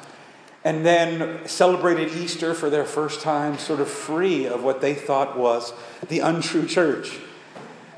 And 0.63 0.83
then 0.83 1.47
celebrated 1.47 2.11
Easter 2.13 2.55
for 2.55 2.71
their 2.71 2.85
first 2.85 3.21
time, 3.21 3.57
sort 3.59 3.79
of 3.79 3.87
free 3.87 4.47
of 4.47 4.63
what 4.63 4.81
they 4.81 4.95
thought 4.95 5.37
was 5.37 5.73
the 6.09 6.19
untrue 6.19 6.65
church. 6.65 7.19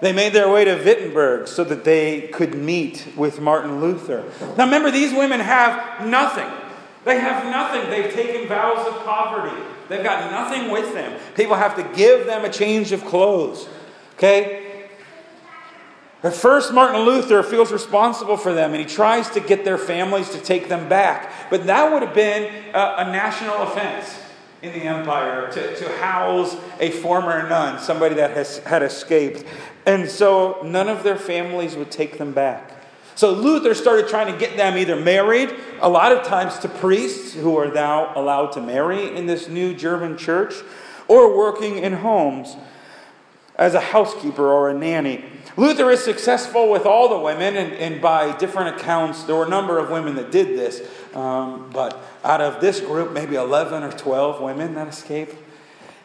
They 0.02 0.12
made 0.12 0.34
their 0.34 0.50
way 0.50 0.66
to 0.66 0.76
Wittenberg 0.76 1.48
so 1.48 1.64
that 1.64 1.84
they 1.84 2.28
could 2.28 2.54
meet 2.54 3.08
with 3.16 3.40
Martin 3.40 3.80
Luther. 3.82 4.26
Now 4.58 4.66
remember, 4.66 4.92
these 4.92 5.14
women 5.14 5.40
have 5.40 6.06
nothing. 6.06 6.48
They 7.06 7.20
have 7.20 7.46
nothing. 7.46 7.90
They've 7.90 8.14
taken 8.14 8.48
vows 8.48 8.86
of 8.86 9.04
poverty. 9.06 9.56
They've 9.88 10.04
got 10.04 10.30
nothing 10.30 10.70
with 10.70 10.94
them. 10.94 11.18
People 11.36 11.56
have 11.56 11.76
to 11.78 11.84
give 11.96 12.26
them 12.26 12.44
a 12.44 12.50
change 12.50 12.92
of 12.92 13.06
clothes. 13.06 13.68
Okay? 14.16 14.67
At 16.28 16.34
first, 16.34 16.74
Martin 16.74 17.04
Luther 17.04 17.42
feels 17.42 17.72
responsible 17.72 18.36
for 18.36 18.54
them 18.54 18.74
and 18.74 18.82
he 18.82 18.86
tries 18.86 19.30
to 19.30 19.40
get 19.40 19.64
their 19.64 19.78
families 19.78 20.30
to 20.32 20.42
take 20.42 20.68
them 20.68 20.90
back. 20.90 21.50
But 21.50 21.68
that 21.68 21.90
would 21.90 22.04
have 22.04 22.14
been 22.14 22.54
a, 22.74 22.96
a 22.98 23.06
national 23.06 23.56
offense 23.62 24.14
in 24.62 24.74
the 24.74 24.82
empire 24.82 25.50
to, 25.54 25.76
to 25.78 25.90
house 26.00 26.58
a 26.82 26.92
former 26.92 27.48
nun, 27.48 27.80
somebody 27.80 28.16
that 28.16 28.32
has, 28.32 28.58
had 28.58 28.84
escaped. 28.84 29.46
And 29.86 30.10
so 30.10 30.60
none 30.66 30.90
of 30.90 31.04
their 31.04 31.16
families 31.16 31.78
would 31.78 31.92
take 31.92 32.18
them 32.18 32.34
back. 32.34 32.74
So 33.16 33.32
Luther 33.32 33.74
started 33.74 34.10
trying 34.10 34.30
to 34.30 34.38
get 34.38 34.58
them 34.58 34.78
either 34.78 34.98
married, 34.98 35.56
a 35.80 35.88
lot 35.88 36.12
of 36.12 36.28
times 36.28 36.60
to 36.60 36.68
priests 36.68 37.36
who 37.36 37.56
are 37.56 37.72
now 37.72 38.12
allowed 38.20 38.52
to 38.52 38.62
marry 38.62 39.16
in 39.16 39.28
this 39.28 39.48
new 39.48 39.74
German 39.74 40.18
church, 40.18 40.56
or 41.08 41.38
working 41.38 41.78
in 41.78 41.94
homes. 41.94 42.58
as 43.56 43.74
a 43.74 43.80
housekeeper 43.80 44.46
or 44.46 44.70
a 44.70 44.74
nanny. 44.74 45.24
Luther 45.58 45.90
is 45.90 46.04
successful 46.04 46.70
with 46.70 46.86
all 46.86 47.10
the 47.10 47.18
women, 47.18 47.58
and, 47.58 47.74
and 47.74 48.00
by 48.00 48.38
different 48.38 48.78
accounts, 48.78 49.24
there 49.24 49.36
were 49.36 49.46
a 49.46 49.50
number 49.50 49.80
of 49.80 49.90
women 49.90 50.16
that 50.16 50.32
did 50.32 50.50
this. 50.50 50.88
Um, 51.16 51.72
but 51.74 52.00
out 52.24 52.42
of 52.42 52.62
this 52.62 52.80
group, 52.80 53.12
maybe 53.12 53.36
11 53.36 53.82
or 53.82 53.92
12 53.92 54.40
women 54.40 54.76
that 54.76 54.88
escaped, 54.88 55.36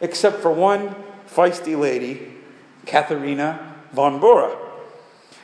except 0.01 0.37
for 0.41 0.51
one 0.51 0.95
feisty 1.27 1.79
lady, 1.79 2.33
Katharina 2.87 3.75
von 3.91 4.19
Bora. 4.19 4.57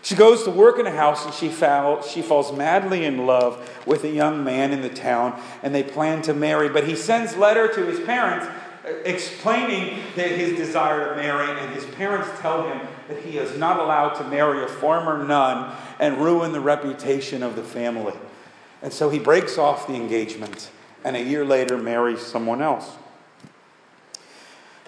She 0.02 0.16
goes 0.16 0.44
to 0.44 0.50
work 0.50 0.80
in 0.80 0.88
a 0.88 0.92
house 0.92 1.26
and 1.26 1.34
she, 1.34 1.50
she 1.50 2.22
falls 2.22 2.56
madly 2.56 3.06
in 3.06 3.28
love 3.28 3.70
with 3.86 4.04
a 4.06 4.10
young 4.10 4.44
man 4.44 4.72
in 4.72 4.82
the 4.82 4.90
town, 4.90 5.40
and 5.62 5.76
they 5.76 5.84
plan 5.84 6.24
to 6.24 6.34
marry. 6.34 6.68
But 6.68 6.88
he 6.88 6.96
sends 6.96 7.36
letter 7.36 7.72
to 7.74 7.86
his 7.86 8.00
parents 8.00 8.48
uh, 8.48 8.90
explaining 9.06 10.00
that 10.16 10.32
his 10.32 10.58
desire 10.58 11.10
to 11.10 11.16
marry, 11.22 11.48
and 11.60 11.76
his 11.76 11.86
parents 11.86 12.30
tell 12.40 12.68
him 12.68 12.88
that 13.10 13.24
he 13.24 13.40
is 13.40 13.58
not 13.58 13.80
allowed 13.80 14.14
to 14.14 14.24
marry 14.26 14.64
a 14.64 14.68
former 14.68 15.26
nun 15.26 15.76
and 16.00 16.20
ruin 16.20 16.52
the 16.52 16.60
reputation 16.62 17.42
of 17.42 17.56
the 17.56 17.64
family. 17.64 18.14
And 18.84 18.94
so 18.94 19.10
he 19.10 19.18
breaks 19.18 19.58
off 19.58 19.88
the 19.88 19.96
engagement, 19.96 20.70
and 21.04 21.16
a 21.16 21.22
year 21.22 21.44
later 21.44 21.76
marries 21.76 22.22
someone 22.22 22.62
else. 22.62 22.98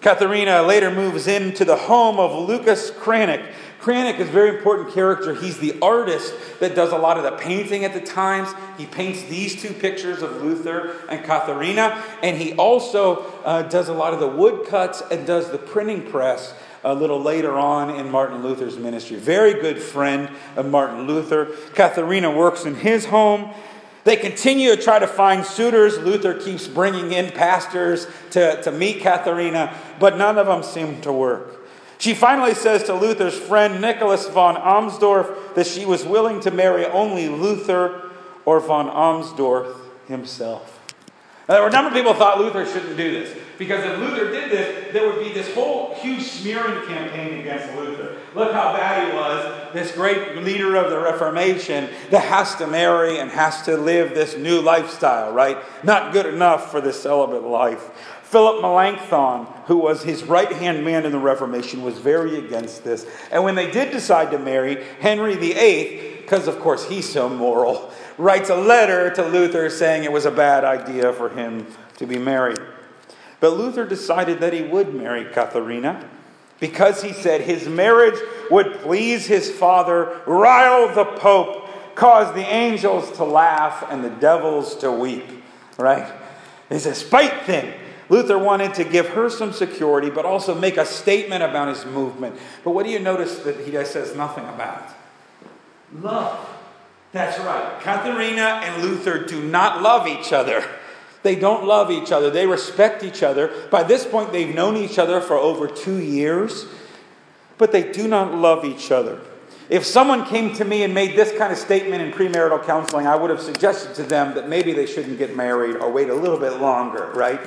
Katharina 0.01 0.61
later 0.61 0.91
moves 0.91 1.27
into 1.27 1.65
the 1.65 1.75
home 1.75 2.19
of 2.19 2.47
Lucas 2.47 2.91
Cranach. 2.91 3.43
Cranach 3.79 4.19
is 4.19 4.29
a 4.29 4.31
very 4.31 4.55
important 4.55 4.93
character. 4.93 5.33
He's 5.33 5.57
the 5.57 5.79
artist 5.81 6.33
that 6.59 6.75
does 6.75 6.91
a 6.91 6.97
lot 6.97 7.17
of 7.17 7.23
the 7.23 7.31
painting 7.31 7.85
at 7.85 7.93
the 7.95 8.01
times. 8.01 8.53
He 8.77 8.85
paints 8.85 9.23
these 9.23 9.59
two 9.59 9.73
pictures 9.73 10.21
of 10.21 10.43
Luther 10.43 10.95
and 11.09 11.25
Katharina, 11.25 12.03
and 12.21 12.37
he 12.37 12.53
also 12.53 13.25
uh, 13.43 13.63
does 13.63 13.89
a 13.89 13.93
lot 13.93 14.13
of 14.13 14.19
the 14.19 14.27
woodcuts 14.27 15.01
and 15.09 15.25
does 15.25 15.51
the 15.51 15.57
printing 15.57 16.03
press 16.11 16.53
a 16.83 16.93
little 16.93 17.21
later 17.21 17.57
on 17.57 17.95
in 17.95 18.09
Martin 18.09 18.43
Luther's 18.43 18.77
ministry. 18.77 19.17
Very 19.17 19.53
good 19.53 19.81
friend 19.81 20.29
of 20.55 20.67
Martin 20.69 21.07
Luther. 21.07 21.47
Katharina 21.73 22.31
works 22.31 22.65
in 22.65 22.75
his 22.75 23.05
home. 23.05 23.53
They 24.03 24.15
continue 24.15 24.75
to 24.75 24.81
try 24.81 24.97
to 24.97 25.07
find 25.07 25.45
suitors. 25.45 25.97
Luther 25.99 26.33
keeps 26.33 26.67
bringing 26.67 27.11
in 27.11 27.31
pastors 27.31 28.07
to, 28.31 28.61
to 28.63 28.71
meet 28.71 29.01
Katharina, 29.01 29.77
but 29.99 30.17
none 30.17 30.37
of 30.37 30.47
them 30.47 30.63
seem 30.63 31.01
to 31.01 31.11
work. 31.11 31.57
She 31.99 32.15
finally 32.15 32.55
says 32.55 32.83
to 32.85 32.95
Luther's 32.95 33.37
friend 33.37 33.79
Nicholas 33.79 34.27
von 34.27 34.55
Amsdorf 34.55 35.53
that 35.53 35.67
she 35.67 35.85
was 35.85 36.03
willing 36.03 36.39
to 36.39 36.49
marry 36.49 36.87
only 36.87 37.29
Luther 37.29 38.09
or 38.43 38.59
von 38.59 38.87
Amsdorf 38.87 39.75
himself. 40.07 40.79
Now, 41.47 41.55
there 41.55 41.61
were 41.61 41.69
a 41.69 41.71
number 41.71 41.89
of 41.89 41.93
people 41.93 42.13
who 42.13 42.17
thought 42.19 42.39
Luther 42.39 42.65
shouldn't 42.65 42.97
do 42.97 43.11
this 43.11 43.37
because 43.57 43.83
if 43.83 43.97
Luther 43.99 44.31
did 44.31 44.51
this, 44.51 44.93
there 44.93 45.07
would 45.07 45.23
be 45.23 45.31
this 45.31 45.53
whole 45.53 45.93
huge 45.95 46.23
smearing 46.23 46.85
campaign 46.87 47.39
against 47.39 47.75
Luther. 47.75 48.17
Look 48.33 48.53
how 48.53 48.73
bad 48.73 49.09
he 49.09 49.15
was, 49.15 49.73
this 49.73 49.91
great 49.91 50.37
leader 50.37 50.75
of 50.75 50.89
the 50.89 50.99
Reformation 50.99 51.89
that 52.09 52.23
has 52.23 52.55
to 52.55 52.67
marry 52.67 53.19
and 53.19 53.29
has 53.31 53.61
to 53.63 53.77
live 53.77 54.15
this 54.15 54.37
new 54.37 54.61
lifestyle, 54.61 55.33
right? 55.33 55.57
Not 55.83 56.13
good 56.13 56.25
enough 56.25 56.71
for 56.71 56.81
the 56.81 56.93
celibate 56.93 57.43
life. 57.43 57.91
Philip 58.23 58.61
Melanchthon, 58.61 59.45
who 59.65 59.75
was 59.75 60.03
his 60.03 60.23
right 60.23 60.51
hand 60.53 60.85
man 60.85 61.05
in 61.05 61.11
the 61.11 61.19
Reformation, 61.19 61.83
was 61.83 61.97
very 61.97 62.37
against 62.37 62.85
this. 62.85 63.05
And 63.29 63.43
when 63.43 63.55
they 63.55 63.69
did 63.69 63.91
decide 63.91 64.31
to 64.31 64.39
marry, 64.39 64.81
Henry 65.01 65.35
VIII, 65.35 66.21
because 66.21 66.47
of 66.47 66.57
course 66.61 66.87
he's 66.87 67.09
so 67.09 67.27
moral, 67.27 67.91
writes 68.17 68.49
a 68.49 68.55
letter 68.55 69.09
to 69.15 69.27
Luther 69.27 69.69
saying 69.69 70.05
it 70.05 70.11
was 70.13 70.25
a 70.25 70.31
bad 70.31 70.63
idea 70.63 71.11
for 71.11 71.27
him 71.27 71.67
to 71.97 72.07
be 72.07 72.17
married. 72.17 72.59
But 73.41 73.57
Luther 73.57 73.85
decided 73.85 74.39
that 74.39 74.53
he 74.53 74.61
would 74.61 74.93
marry 74.93 75.25
Katharina 75.25 76.07
because 76.61 77.01
he 77.01 77.11
said 77.11 77.41
his 77.41 77.67
marriage 77.67 78.19
would 78.49 78.75
please 78.81 79.25
his 79.25 79.49
father, 79.51 80.21
rile 80.25 80.93
the 80.93 81.03
Pope, 81.03 81.67
cause 81.95 82.33
the 82.35 82.45
angels 82.45 83.11
to 83.17 83.25
laugh 83.25 83.83
and 83.89 84.03
the 84.03 84.09
devils 84.09 84.75
to 84.77 84.91
weep. 84.91 85.25
Right? 85.77 86.13
It's 86.69 86.85
a 86.85 86.95
spite 86.95 87.41
thing. 87.41 87.73
Luther 88.09 88.37
wanted 88.37 88.75
to 88.75 88.83
give 88.83 89.09
her 89.09 89.29
some 89.29 89.53
security, 89.53 90.09
but 90.09 90.23
also 90.23 90.53
make 90.53 90.77
a 90.77 90.85
statement 90.85 91.43
about 91.43 91.69
his 91.69 91.85
movement. 91.85 92.37
But 92.63 92.71
what 92.71 92.85
do 92.85 92.91
you 92.91 92.99
notice 92.99 93.39
that 93.39 93.61
he 93.61 93.71
says 93.83 94.15
nothing 94.15 94.43
about? 94.45 94.83
Love. 95.99 96.47
That's 97.11 97.39
right. 97.39 97.79
Katharina 97.81 98.61
and 98.63 98.83
Luther 98.83 99.25
do 99.25 99.41
not 99.41 99.81
love 99.81 100.07
each 100.07 100.31
other. 100.31 100.63
They 101.23 101.35
don't 101.35 101.65
love 101.65 101.91
each 101.91 102.11
other. 102.11 102.29
They 102.29 102.47
respect 102.47 103.03
each 103.03 103.23
other. 103.23 103.51
By 103.69 103.83
this 103.83 104.05
point, 104.05 104.31
they've 104.31 104.53
known 104.53 104.75
each 104.75 104.97
other 104.97 105.21
for 105.21 105.35
over 105.35 105.67
two 105.67 105.97
years, 105.97 106.65
but 107.57 107.71
they 107.71 107.91
do 107.91 108.07
not 108.07 108.33
love 108.33 108.65
each 108.65 108.91
other. 108.91 109.21
If 109.69 109.85
someone 109.85 110.25
came 110.25 110.53
to 110.55 110.65
me 110.65 110.83
and 110.83 110.93
made 110.93 111.15
this 111.15 111.31
kind 111.37 111.53
of 111.53 111.57
statement 111.57 112.01
in 112.01 112.11
premarital 112.11 112.65
counseling, 112.65 113.07
I 113.07 113.15
would 113.15 113.29
have 113.29 113.41
suggested 113.41 113.95
to 113.95 114.03
them 114.03 114.33
that 114.35 114.49
maybe 114.49 114.73
they 114.73 114.85
shouldn't 114.85 115.17
get 115.17 115.35
married 115.35 115.77
or 115.77 115.89
wait 115.89 116.09
a 116.09 116.13
little 116.13 116.39
bit 116.39 116.59
longer, 116.59 117.11
right? 117.13 117.39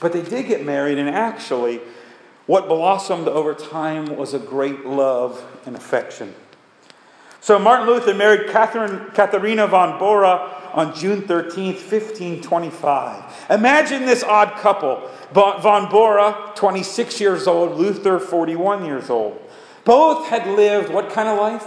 But 0.00 0.12
they 0.12 0.22
did 0.22 0.46
get 0.46 0.64
married, 0.64 0.98
and 0.98 1.08
actually, 1.08 1.80
what 2.46 2.68
blossomed 2.68 3.26
over 3.26 3.54
time 3.54 4.16
was 4.16 4.34
a 4.34 4.38
great 4.38 4.86
love 4.86 5.44
and 5.66 5.74
affection. 5.74 6.34
So 7.40 7.58
Martin 7.58 7.86
Luther 7.86 8.14
married 8.14 8.50
Catherine, 8.50 9.10
Katharina 9.14 9.66
von 9.66 9.98
Bora 9.98 10.65
on 10.76 10.94
June 10.94 11.22
13th, 11.22 11.90
1525. 11.90 13.46
Imagine 13.50 14.04
this 14.04 14.22
odd 14.22 14.52
couple. 14.58 15.10
Von 15.32 15.90
Bora, 15.90 16.52
26 16.54 17.18
years 17.20 17.46
old, 17.46 17.78
Luther, 17.78 18.20
41 18.20 18.84
years 18.84 19.10
old. 19.10 19.42
Both 19.84 20.28
had 20.28 20.46
lived 20.46 20.92
what 20.92 21.10
kind 21.10 21.28
of 21.28 21.38
life? 21.38 21.66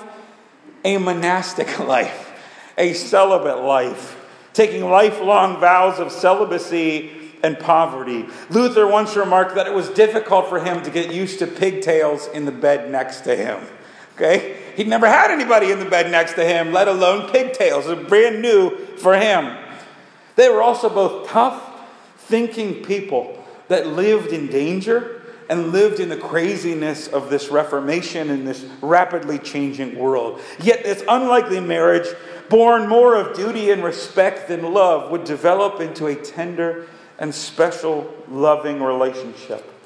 A 0.85 0.97
monastic 0.97 1.79
life, 1.87 2.31
a 2.77 2.93
celibate 2.93 3.63
life, 3.63 4.23
taking 4.53 4.85
lifelong 4.85 5.59
vows 5.59 5.99
of 5.99 6.11
celibacy 6.11 7.11
and 7.41 7.57
poverty. 7.57 8.27
Luther 8.49 8.85
once 8.85 9.15
remarked 9.15 9.55
that 9.55 9.65
it 9.65 9.73
was 9.73 9.89
difficult 9.89 10.49
for 10.49 10.59
him 10.59 10.83
to 10.83 10.91
get 10.91 11.13
used 11.13 11.39
to 11.39 11.47
pigtails 11.47 12.27
in 12.27 12.45
the 12.45 12.51
bed 12.51 12.91
next 12.91 13.21
to 13.21 13.35
him. 13.35 13.59
Okay? 14.15 14.57
He'd 14.75 14.87
never 14.87 15.07
had 15.07 15.31
anybody 15.31 15.71
in 15.71 15.79
the 15.79 15.85
bed 15.85 16.11
next 16.11 16.33
to 16.33 16.45
him, 16.45 16.73
let 16.73 16.87
alone 16.87 17.29
pigtails. 17.31 17.85
Was 17.85 18.07
brand 18.07 18.41
new 18.41 18.77
for 18.99 19.17
him. 19.17 19.57
They 20.35 20.49
were 20.49 20.61
also 20.61 20.89
both 20.89 21.27
tough, 21.27 21.61
thinking 22.17 22.83
people 22.83 23.43
that 23.67 23.87
lived 23.87 24.31
in 24.31 24.47
danger 24.47 25.21
and 25.49 25.71
lived 25.71 25.99
in 25.99 26.09
the 26.09 26.17
craziness 26.17 27.07
of 27.07 27.29
this 27.29 27.49
Reformation 27.49 28.29
in 28.29 28.45
this 28.45 28.65
rapidly 28.81 29.39
changing 29.39 29.97
world. 29.97 30.39
Yet, 30.61 30.83
this 30.83 31.03
unlikely 31.09 31.59
marriage, 31.59 32.07
born 32.49 32.87
more 32.87 33.15
of 33.15 33.35
duty 33.35 33.71
and 33.71 33.83
respect 33.83 34.47
than 34.47 34.73
love, 34.73 35.09
would 35.11 35.23
develop 35.23 35.81
into 35.81 36.05
a 36.05 36.15
tender 36.15 36.87
and 37.17 37.33
special, 37.33 38.13
loving 38.29 38.81
relationship. 38.81 39.78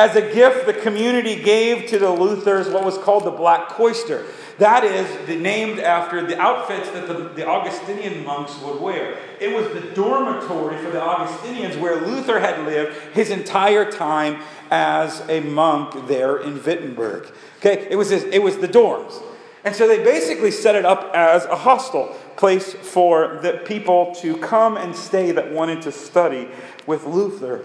As 0.00 0.16
a 0.16 0.22
gift, 0.22 0.64
the 0.64 0.72
community 0.72 1.42
gave 1.42 1.86
to 1.90 1.98
the 1.98 2.06
Luthers 2.06 2.72
what 2.72 2.86
was 2.86 2.96
called 2.96 3.24
the 3.24 3.30
Black 3.30 3.68
Cloister. 3.68 4.24
That 4.56 4.82
is 4.82 5.26
the, 5.26 5.36
named 5.36 5.78
after 5.78 6.26
the 6.26 6.40
outfits 6.40 6.88
that 6.92 7.06
the, 7.06 7.28
the 7.34 7.46
Augustinian 7.46 8.24
monks 8.24 8.58
would 8.62 8.80
wear. 8.80 9.18
It 9.40 9.54
was 9.54 9.68
the 9.74 9.92
dormitory 9.94 10.82
for 10.82 10.90
the 10.90 11.02
Augustinians 11.02 11.76
where 11.76 12.00
Luther 12.00 12.40
had 12.40 12.64
lived 12.64 12.96
his 13.12 13.28
entire 13.28 13.92
time 13.92 14.40
as 14.70 15.20
a 15.28 15.40
monk 15.40 16.08
there 16.08 16.38
in 16.38 16.64
Wittenberg. 16.64 17.30
Okay, 17.58 17.86
it 17.90 17.96
was, 17.96 18.08
his, 18.08 18.24
it 18.24 18.42
was 18.42 18.56
the 18.56 18.68
dorms. 18.68 19.22
And 19.64 19.76
so 19.76 19.86
they 19.86 20.02
basically 20.02 20.50
set 20.50 20.76
it 20.76 20.86
up 20.86 21.14
as 21.14 21.44
a 21.44 21.56
hostel 21.56 22.16
place 22.38 22.72
for 22.72 23.38
the 23.42 23.60
people 23.66 24.14
to 24.22 24.38
come 24.38 24.78
and 24.78 24.96
stay 24.96 25.30
that 25.32 25.52
wanted 25.52 25.82
to 25.82 25.92
study 25.92 26.48
with 26.86 27.04
Luther. 27.04 27.62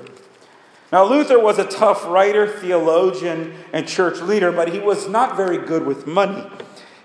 Now, 0.92 1.04
Luther 1.04 1.40
was 1.40 1.58
a 1.58 1.66
tough 1.66 2.06
writer, 2.06 2.48
theologian, 2.48 3.54
and 3.74 3.88
church 3.88 4.22
leader, 4.22 4.52
but 4.52 4.72
he 4.72 4.80
was 4.80 5.08
not 5.08 5.36
very 5.36 5.58
good 5.58 5.86
with 5.86 6.06
money. 6.06 6.48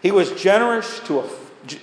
He 0.02 0.10
was 0.10 0.32
generous 0.32 1.00
to 1.00 1.20
a, 1.20 1.30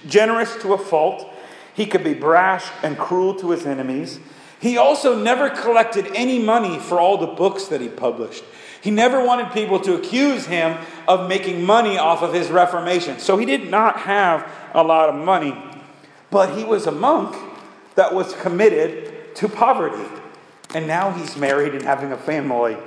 generous 0.08 0.56
to 0.62 0.74
a 0.74 0.78
fault. 0.78 1.28
He 1.74 1.86
could 1.86 2.04
be 2.04 2.14
brash 2.14 2.66
and 2.84 2.98
cruel 2.98 3.36
to 3.36 3.52
his 3.52 3.66
enemies. 3.66 4.20
He 4.60 4.78
also 4.78 5.20
never 5.20 5.50
collected 5.50 6.08
any 6.16 6.40
money 6.40 6.80
for 6.80 7.00
all 7.00 7.18
the 7.18 7.28
books 7.28 7.66
that 7.66 7.82
he 7.82 7.90
published. 7.90 8.44
He 8.82 8.92
never 8.92 9.24
wanted 9.24 9.52
people 9.52 9.80
to 9.82 9.96
accuse 9.96 10.46
him 10.46 10.78
of 11.08 11.28
making 11.28 11.64
money 11.64 11.98
off 11.98 12.22
of 12.22 12.34
his 12.34 12.50
Reformation. 12.50 13.20
So 13.20 13.38
he 13.38 13.46
did 13.46 13.70
not 13.70 14.00
have 14.02 14.50
a 14.74 14.84
lot 14.84 15.10
of 15.10 15.16
money. 15.16 15.56
But 16.30 16.58
he 16.58 16.64
was 16.64 16.88
a 16.88 16.92
monk 16.92 17.36
that 17.96 18.14
was 18.14 18.34
committed 18.36 19.36
to 19.36 19.50
poverty 19.50 20.08
and 20.74 20.88
now 20.88 21.12
he's 21.12 21.38
married 21.38 21.74
and 21.74 21.84
having 21.84 22.12
a 22.12 22.18
family. 22.18 22.78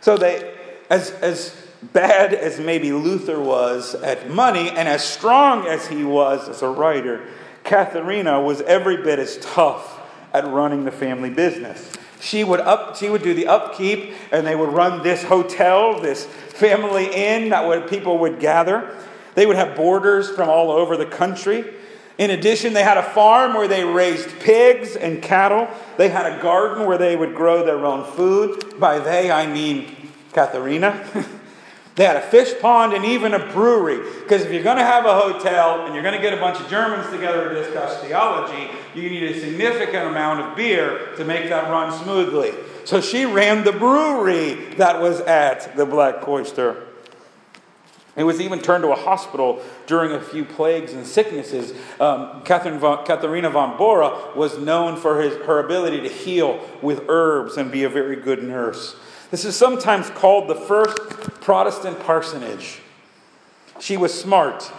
So 0.00 0.16
they, 0.16 0.54
as, 0.90 1.10
as 1.10 1.54
bad 1.92 2.32
as 2.32 2.60
maybe 2.60 2.92
Luther 2.92 3.40
was 3.40 3.94
at 3.94 4.30
money, 4.30 4.70
and 4.70 4.88
as 4.88 5.04
strong 5.04 5.66
as 5.66 5.86
he 5.86 6.04
was 6.04 6.48
as 6.48 6.62
a 6.62 6.68
writer, 6.68 7.26
Katharina 7.64 8.40
was 8.40 8.60
every 8.62 8.98
bit 8.98 9.18
as 9.18 9.38
tough 9.38 10.00
at 10.32 10.46
running 10.46 10.84
the 10.84 10.92
family 10.92 11.30
business. 11.30 11.92
She 12.20 12.42
would, 12.42 12.60
up, 12.60 12.96
she 12.96 13.10
would 13.10 13.22
do 13.22 13.34
the 13.34 13.48
upkeep, 13.48 14.14
and 14.32 14.46
they 14.46 14.56
would 14.56 14.70
run 14.70 15.02
this 15.02 15.22
hotel, 15.22 16.00
this 16.00 16.24
family 16.24 17.06
inn 17.06 17.50
that 17.50 17.66
would, 17.66 17.88
people 17.88 18.18
would 18.18 18.40
gather. 18.40 18.96
They 19.34 19.46
would 19.46 19.56
have 19.56 19.76
boarders 19.76 20.30
from 20.30 20.48
all 20.48 20.70
over 20.70 20.96
the 20.96 21.06
country. 21.06 21.74
In 22.16 22.30
addition, 22.30 22.72
they 22.72 22.84
had 22.84 22.96
a 22.96 23.02
farm 23.02 23.54
where 23.54 23.66
they 23.66 23.84
raised 23.84 24.28
pigs 24.40 24.94
and 24.94 25.20
cattle. 25.20 25.68
They 25.96 26.08
had 26.08 26.38
a 26.38 26.40
garden 26.40 26.86
where 26.86 26.98
they 26.98 27.16
would 27.16 27.34
grow 27.34 27.64
their 27.64 27.84
own 27.84 28.04
food. 28.04 28.78
By 28.78 29.00
they, 29.00 29.32
I 29.32 29.46
mean 29.46 29.96
Katharina. 30.32 31.04
they 31.96 32.04
had 32.04 32.16
a 32.16 32.22
fish 32.22 32.54
pond 32.60 32.92
and 32.92 33.04
even 33.04 33.34
a 33.34 33.52
brewery. 33.52 33.98
Because 34.20 34.42
if 34.42 34.52
you're 34.52 34.62
going 34.62 34.76
to 34.76 34.84
have 34.84 35.06
a 35.06 35.14
hotel 35.14 35.86
and 35.86 35.94
you're 35.94 36.04
going 36.04 36.14
to 36.14 36.22
get 36.22 36.32
a 36.32 36.40
bunch 36.40 36.60
of 36.60 36.68
Germans 36.68 37.10
together 37.10 37.48
to 37.48 37.54
discuss 37.56 38.00
theology, 38.04 38.70
you 38.94 39.10
need 39.10 39.24
a 39.24 39.40
significant 39.40 40.06
amount 40.06 40.40
of 40.40 40.56
beer 40.56 41.14
to 41.16 41.24
make 41.24 41.48
that 41.48 41.68
run 41.68 41.92
smoothly. 42.04 42.52
So 42.84 43.00
she 43.00 43.24
ran 43.24 43.64
the 43.64 43.72
brewery 43.72 44.74
that 44.76 45.00
was 45.00 45.20
at 45.22 45.76
the 45.76 45.86
Black 45.86 46.20
Cloister. 46.20 46.86
It 48.16 48.22
was 48.22 48.40
even 48.40 48.60
turned 48.60 48.84
to 48.84 48.92
a 48.92 48.96
hospital 48.96 49.60
during 49.86 50.12
a 50.12 50.20
few 50.20 50.44
plagues 50.44 50.92
and 50.92 51.04
sicknesses. 51.04 51.72
Um, 51.98 52.42
Catherine 52.44 52.78
von, 52.78 53.04
Katharina 53.04 53.50
von 53.50 53.76
Bora 53.76 54.36
was 54.36 54.56
known 54.56 54.96
for 54.96 55.20
his, 55.20 55.34
her 55.46 55.58
ability 55.58 56.00
to 56.02 56.08
heal 56.08 56.60
with 56.80 57.04
herbs 57.08 57.56
and 57.56 57.72
be 57.72 57.82
a 57.82 57.88
very 57.88 58.16
good 58.16 58.42
nurse. 58.42 58.94
This 59.32 59.44
is 59.44 59.56
sometimes 59.56 60.10
called 60.10 60.48
the 60.48 60.54
first 60.54 60.96
Protestant 61.40 61.98
parsonage. 62.00 62.80
She 63.80 63.96
was 63.96 64.18
smart 64.18 64.70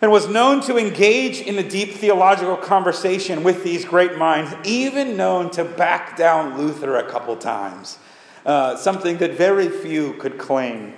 and 0.00 0.10
was 0.10 0.28
known 0.28 0.60
to 0.62 0.76
engage 0.76 1.40
in 1.40 1.58
a 1.58 1.68
deep 1.68 1.92
theological 1.92 2.56
conversation 2.56 3.44
with 3.44 3.62
these 3.62 3.84
great 3.84 4.16
minds, 4.16 4.52
even 4.64 5.16
known 5.16 5.50
to 5.52 5.64
back 5.64 6.16
down 6.16 6.58
Luther 6.58 6.96
a 6.96 7.08
couple 7.08 7.36
times, 7.36 7.98
uh, 8.44 8.76
something 8.76 9.18
that 9.18 9.34
very 9.34 9.68
few 9.68 10.14
could 10.14 10.38
claim. 10.38 10.94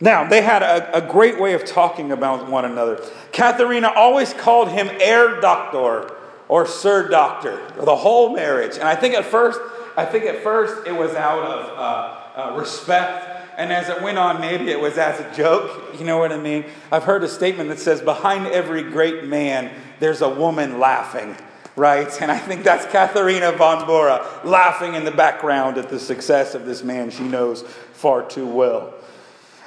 Now, 0.00 0.26
they 0.26 0.40
had 0.40 0.62
a, 0.62 0.96
a, 0.96 1.00
great 1.02 1.38
way 1.38 1.52
of 1.52 1.66
talking 1.66 2.10
about 2.10 2.48
one 2.48 2.64
another. 2.64 3.04
Katharina 3.32 3.92
always 3.94 4.32
called 4.32 4.70
him 4.70 4.86
Herr 4.86 5.40
Doctor 5.42 6.16
or 6.48 6.66
Sir 6.66 7.08
Doctor, 7.08 7.60
the 7.76 7.96
whole 7.96 8.34
marriage. 8.34 8.74
And 8.74 8.84
I 8.84 8.96
think 8.96 9.14
at 9.14 9.26
first, 9.26 9.60
I 9.98 10.06
think 10.06 10.24
at 10.24 10.42
first 10.42 10.86
it 10.86 10.92
was 10.92 11.14
out 11.14 11.44
of 11.44 11.78
uh, 11.78 12.40
uh, 12.40 12.56
respect. 12.58 13.26
And 13.58 13.70
as 13.70 13.90
it 13.90 14.00
went 14.00 14.16
on, 14.16 14.40
maybe 14.40 14.70
it 14.70 14.80
was 14.80 14.96
as 14.96 15.20
a 15.20 15.34
joke. 15.36 15.94
You 15.98 16.06
know 16.06 16.16
what 16.16 16.32
I 16.32 16.38
mean? 16.38 16.64
I've 16.90 17.04
heard 17.04 17.22
a 17.22 17.28
statement 17.28 17.68
that 17.68 17.78
says, 17.78 18.00
Behind 18.00 18.46
every 18.46 18.82
great 18.82 19.24
man, 19.24 19.70
there's 19.98 20.22
a 20.22 20.30
woman 20.30 20.78
laughing 20.78 21.36
right? 21.76 22.20
And 22.20 22.30
I 22.30 22.38
think 22.38 22.64
that's 22.64 22.84
Katharina 22.86 23.52
von 23.52 23.86
Bora 23.86 24.26
laughing 24.44 24.96
in 24.96 25.04
the 25.04 25.10
background 25.10 25.78
at 25.78 25.88
the 25.88 25.98
success 25.98 26.54
of 26.54 26.66
this 26.66 26.82
man 26.82 27.10
she 27.10 27.22
knows 27.22 27.62
far 27.92 28.28
too 28.28 28.46
well. 28.46 28.92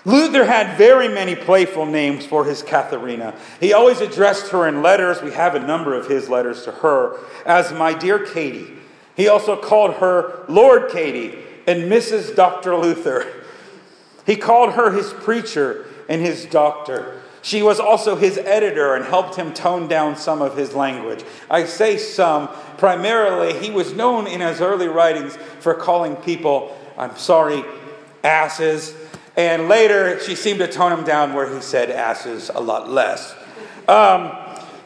Luther 0.06 0.44
had 0.46 0.78
very 0.78 1.08
many 1.08 1.36
playful 1.36 1.86
names 1.86 2.26
for 2.26 2.44
his 2.44 2.62
Katharina. 2.62 3.34
He 3.60 3.72
always 3.72 4.02
addressed 4.02 4.52
her 4.52 4.68
in 4.68 4.82
letters. 4.82 5.22
We 5.22 5.32
have 5.32 5.56
a 5.56 5.60
number 5.60 5.94
of 5.96 6.08
his 6.08 6.28
letters 6.28 6.64
to 6.64 6.72
her 6.72 7.18
as 7.46 7.72
my 7.72 7.94
dear 7.94 8.20
Katie. 8.20 8.74
He 9.16 9.30
also 9.30 9.56
called 9.56 9.96
her 9.96 10.44
Lord 10.50 10.92
Katie 10.92 11.38
and 11.68 11.84
Mrs. 11.84 12.36
Dr. 12.36 12.76
Luther. 12.76 13.26
He 14.26 14.36
called 14.36 14.74
her 14.74 14.92
his 14.92 15.14
preacher 15.14 15.86
and 16.10 16.22
his 16.22 16.46
doctor. 16.46 17.22
She 17.42 17.62
was 17.62 17.80
also 17.80 18.16
his 18.16 18.38
editor 18.38 18.96
and 18.96 19.06
helped 19.06 19.36
him 19.36 19.54
tone 19.54 19.88
down 19.88 20.16
some 20.16 20.42
of 20.42 20.58
his 20.58 20.74
language. 20.74 21.24
I 21.50 21.66
say 21.66 21.98
some, 21.98 22.48
primarily, 22.78 23.60
he 23.60 23.70
was 23.70 23.94
known 23.94 24.28
in 24.28 24.42
his 24.42 24.62
early 24.62 24.88
writings 24.88 25.38
for 25.60 25.74
calling 25.74 26.16
people, 26.18 26.78
I'm 26.98 27.18
sorry, 27.18 27.64
asses 28.24 28.96
and 29.36 29.68
later, 29.68 30.20
she 30.20 30.36
seemed 30.36 30.60
to 30.60 30.68
tone 30.68 30.92
him 30.92 31.04
down 31.04 31.34
where 31.34 31.54
he 31.54 31.62
said 31.62 31.90
asses 31.90 32.50
a 32.54 32.60
lot 32.60 32.90
less. 32.90 33.36
Um, 33.88 34.32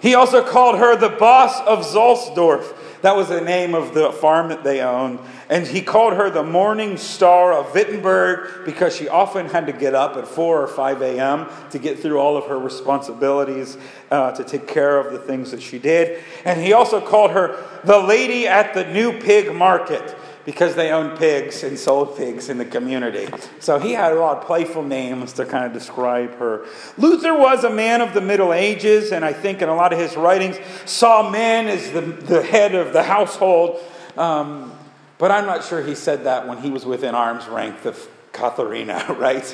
he 0.01 0.15
also 0.15 0.43
called 0.43 0.77
her 0.77 0.95
the 0.95 1.09
boss 1.09 1.59
of 1.61 1.79
Zulsdorf. 1.79 2.73
That 3.01 3.15
was 3.15 3.29
the 3.29 3.41
name 3.41 3.75
of 3.75 3.93
the 3.93 4.11
farm 4.11 4.49
that 4.49 4.63
they 4.63 4.81
owned. 4.81 5.19
And 5.49 5.67
he 5.67 5.81
called 5.81 6.13
her 6.13 6.29
the 6.29 6.43
morning 6.43 6.97
star 6.97 7.53
of 7.53 7.73
Wittenberg 7.73 8.65
because 8.65 8.95
she 8.95 9.07
often 9.07 9.47
had 9.47 9.67
to 9.67 9.73
get 9.73 9.93
up 9.93 10.17
at 10.17 10.27
4 10.27 10.63
or 10.63 10.67
5 10.67 11.01
a.m. 11.01 11.47
to 11.71 11.79
get 11.79 11.99
through 11.99 12.17
all 12.17 12.37
of 12.37 12.45
her 12.45 12.57
responsibilities, 12.57 13.77
uh, 14.11 14.31
to 14.31 14.43
take 14.43 14.67
care 14.67 14.97
of 14.97 15.13
the 15.13 15.19
things 15.19 15.51
that 15.51 15.61
she 15.61 15.77
did. 15.77 16.23
And 16.43 16.59
he 16.61 16.73
also 16.73 16.99
called 16.99 17.31
her 17.31 17.63
the 17.83 17.99
lady 17.99 18.47
at 18.47 18.73
the 18.73 18.85
new 18.91 19.19
pig 19.19 19.53
market 19.53 20.17
because 20.47 20.75
they 20.75 20.91
owned 20.91 21.19
pigs 21.19 21.61
and 21.63 21.77
sold 21.77 22.15
pigs 22.15 22.47
in 22.47 22.57
the 22.57 22.63
community. 22.63 23.27
So 23.59 23.79
he 23.79 23.91
had 23.91 24.13
a 24.13 24.15
lot 24.15 24.37
of 24.37 24.45
playful 24.45 24.81
names 24.81 25.33
to 25.33 25.45
kind 25.45 25.65
of 25.65 25.73
describe 25.73 26.35
her. 26.35 26.65
Luther 26.97 27.37
was 27.37 27.65
a 27.65 27.69
man 27.69 27.99
of 27.99 28.13
the 28.13 28.21
Middle 28.21 28.53
Ages, 28.53 29.11
and 29.11 29.25
I 29.25 29.33
think 29.33 29.61
in 29.61 29.67
a 29.67 29.75
lot 29.75 29.91
of 29.91 29.99
his 29.99 30.15
writings 30.15 30.57
saw 30.85 31.29
men 31.29 31.67
as 31.67 31.91
the, 31.91 31.99
the 31.99 32.41
head 32.41 32.75
of 32.75 32.93
the 32.93 33.03
household. 33.03 33.77
Um, 34.15 34.71
but 35.17 35.31
I'm 35.31 35.45
not 35.45 35.65
sure 35.65 35.83
he 35.83 35.95
said 35.95 36.23
that 36.23 36.47
when 36.47 36.59
he 36.59 36.69
was 36.69 36.85
within 36.85 37.13
arm's 37.13 37.49
length 37.49 37.85
of 37.85 38.07
Katharina, 38.31 39.05
right? 39.19 39.53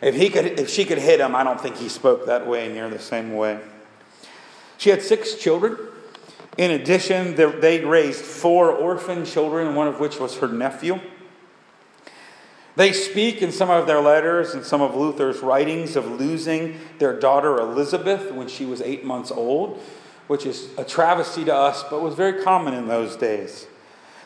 If, 0.00 0.16
he 0.16 0.28
could, 0.28 0.58
if 0.58 0.68
she 0.68 0.84
could 0.84 0.98
hit 0.98 1.20
him, 1.20 1.36
I 1.36 1.44
don't 1.44 1.60
think 1.60 1.76
he 1.76 1.88
spoke 1.88 2.26
that 2.26 2.48
way 2.48 2.66
near 2.66 2.90
the 2.90 2.98
same 2.98 3.36
way. 3.36 3.60
She 4.76 4.90
had 4.90 5.02
six 5.02 5.36
children. 5.36 5.78
In 6.58 6.70
addition, 6.70 7.34
they 7.34 7.84
raised 7.84 8.24
four 8.24 8.70
orphan 8.70 9.24
children, 9.24 9.74
one 9.74 9.88
of 9.88 10.00
which 10.00 10.18
was 10.18 10.36
her 10.38 10.48
nephew. 10.48 11.00
They 12.76 12.92
speak 12.92 13.42
in 13.42 13.52
some 13.52 13.70
of 13.70 13.86
their 13.86 14.00
letters 14.00 14.54
and 14.54 14.64
some 14.64 14.80
of 14.80 14.94
Luther's 14.94 15.40
writings 15.40 15.94
of 15.96 16.20
losing 16.20 16.78
their 16.98 17.18
daughter 17.18 17.58
Elizabeth 17.58 18.32
when 18.32 18.48
she 18.48 18.64
was 18.64 18.80
eight 18.80 19.04
months 19.04 19.30
old, 19.30 19.80
which 20.26 20.46
is 20.46 20.70
a 20.78 20.84
travesty 20.84 21.44
to 21.44 21.54
us, 21.54 21.84
but 21.90 22.00
was 22.00 22.14
very 22.14 22.42
common 22.42 22.72
in 22.72 22.88
those 22.88 23.16
days. 23.16 23.66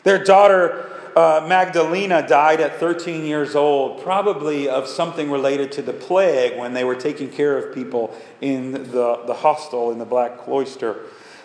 Their 0.03 0.23
daughter 0.23 0.89
uh, 1.17 1.45
Magdalena 1.47 2.25
died 2.25 2.61
at 2.61 2.79
13 2.79 3.25
years 3.25 3.55
old, 3.55 4.01
probably 4.01 4.69
of 4.69 4.87
something 4.87 5.29
related 5.31 5.71
to 5.73 5.81
the 5.81 5.91
plague 5.91 6.57
when 6.57 6.73
they 6.73 6.83
were 6.83 6.95
taking 6.95 7.29
care 7.29 7.57
of 7.57 7.73
people 7.73 8.15
in 8.39 8.71
the, 8.71 9.23
the 9.25 9.33
hostel 9.33 9.91
in 9.91 9.97
the 9.97 10.05
Black 10.05 10.37
Cloister. 10.37 10.97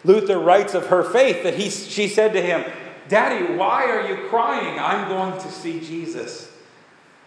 Luther 0.05 0.39
writes 0.39 0.75
of 0.75 0.87
her 0.87 1.03
faith 1.03 1.43
that 1.45 1.55
he, 1.55 1.71
she 1.71 2.09
said 2.09 2.33
to 2.33 2.43
him, 2.43 2.65
Daddy, 3.09 3.55
why 3.55 3.85
are 3.85 4.09
you 4.09 4.29
crying? 4.29 4.79
I'm 4.79 5.09
going 5.09 5.41
to 5.41 5.51
see 5.51 5.81
Jesus. 5.81 6.51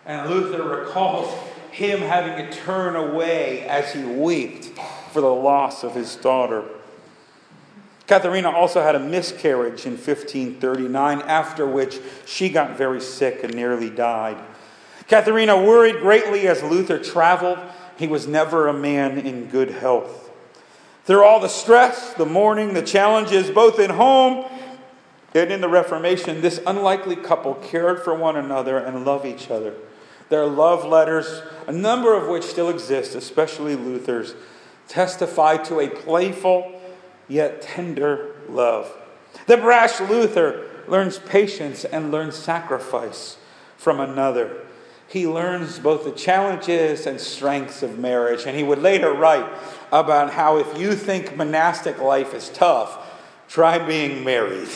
And 0.06 0.30
Luther 0.30 0.64
recalls 0.64 1.34
him 1.72 2.00
having 2.00 2.46
to 2.46 2.52
turn 2.52 2.96
away 2.96 3.62
as 3.68 3.94
he 3.94 4.04
wept 4.04 4.66
for 5.12 5.22
the 5.22 5.28
loss 5.28 5.84
of 5.84 5.94
his 5.94 6.16
daughter. 6.16 6.64
Katharina 8.08 8.50
also 8.52 8.82
had 8.82 8.96
a 8.96 9.00
miscarriage 9.00 9.86
in 9.86 9.94
1539, 9.94 11.22
after 11.22 11.66
which 11.66 12.00
she 12.26 12.50
got 12.50 12.78
very 12.78 13.02
sick 13.02 13.44
and 13.44 13.56
nearly 13.56 13.90
died. 13.90 14.38
Katharina 15.08 15.58
worried 15.62 16.02
greatly 16.02 16.48
as 16.48 16.62
Luther 16.64 17.00
traveled. 17.00 17.60
He 17.98 18.08
was 18.08 18.28
never 18.28 18.68
a 18.68 18.74
man 18.74 19.18
in 19.18 19.48
good 19.48 19.72
health. 19.72 20.25
Through 21.06 21.24
all 21.24 21.40
the 21.40 21.48
stress, 21.48 22.14
the 22.16 22.26
mourning, 22.26 22.74
the 22.74 22.82
challenges, 22.82 23.52
both 23.52 23.80
in 23.80 23.92
home 23.92 24.46
and 25.36 25.52
in 25.52 25.62
the 25.62 25.70
Reformation, 25.70 26.42
this 26.42 26.60
unlikely 26.66 27.16
couple 27.16 27.54
cared 27.56 28.04
for 28.04 28.16
one 28.16 28.36
another 28.36 28.78
and 28.78 29.06
loved 29.06 29.26
each 29.26 29.52
other. 29.52 29.76
Their 30.30 30.48
love 30.48 30.84
letters, 30.84 31.44
a 31.68 31.72
number 31.72 32.16
of 32.16 32.28
which 32.28 32.44
still 32.44 32.70
exist, 32.70 33.14
especially 33.14 33.76
Luther's, 33.76 34.34
testify 34.88 35.58
to 35.58 35.80
a 35.80 35.90
playful 35.90 36.82
yet 37.28 37.62
tender 37.62 38.36
love. 38.50 38.92
The 39.46 39.58
brash 39.58 40.00
Luther 40.00 40.68
learns 40.88 41.20
patience 41.20 41.86
and 41.86 42.12
learns 42.12 42.36
sacrifice 42.36 43.38
from 43.78 44.00
another. 44.00 44.65
He 45.08 45.28
learns 45.28 45.80
both 45.80 46.04
the 46.04 46.12
challenges 46.12 47.06
and 47.06 47.20
strengths 47.20 47.84
of 47.84 48.00
marriage, 48.00 48.46
and 48.46 48.58
he 48.58 48.64
would 48.64 48.80
later 48.80 49.14
write 49.14 49.48
about 49.92 50.34
how 50.34 50.58
if 50.58 50.78
you 50.78 50.94
think 50.94 51.36
monastic 51.36 52.00
life 52.02 52.34
is 52.34 52.50
tough, 52.50 52.98
try 53.48 53.78
being 53.78 54.24
married. 54.24 54.70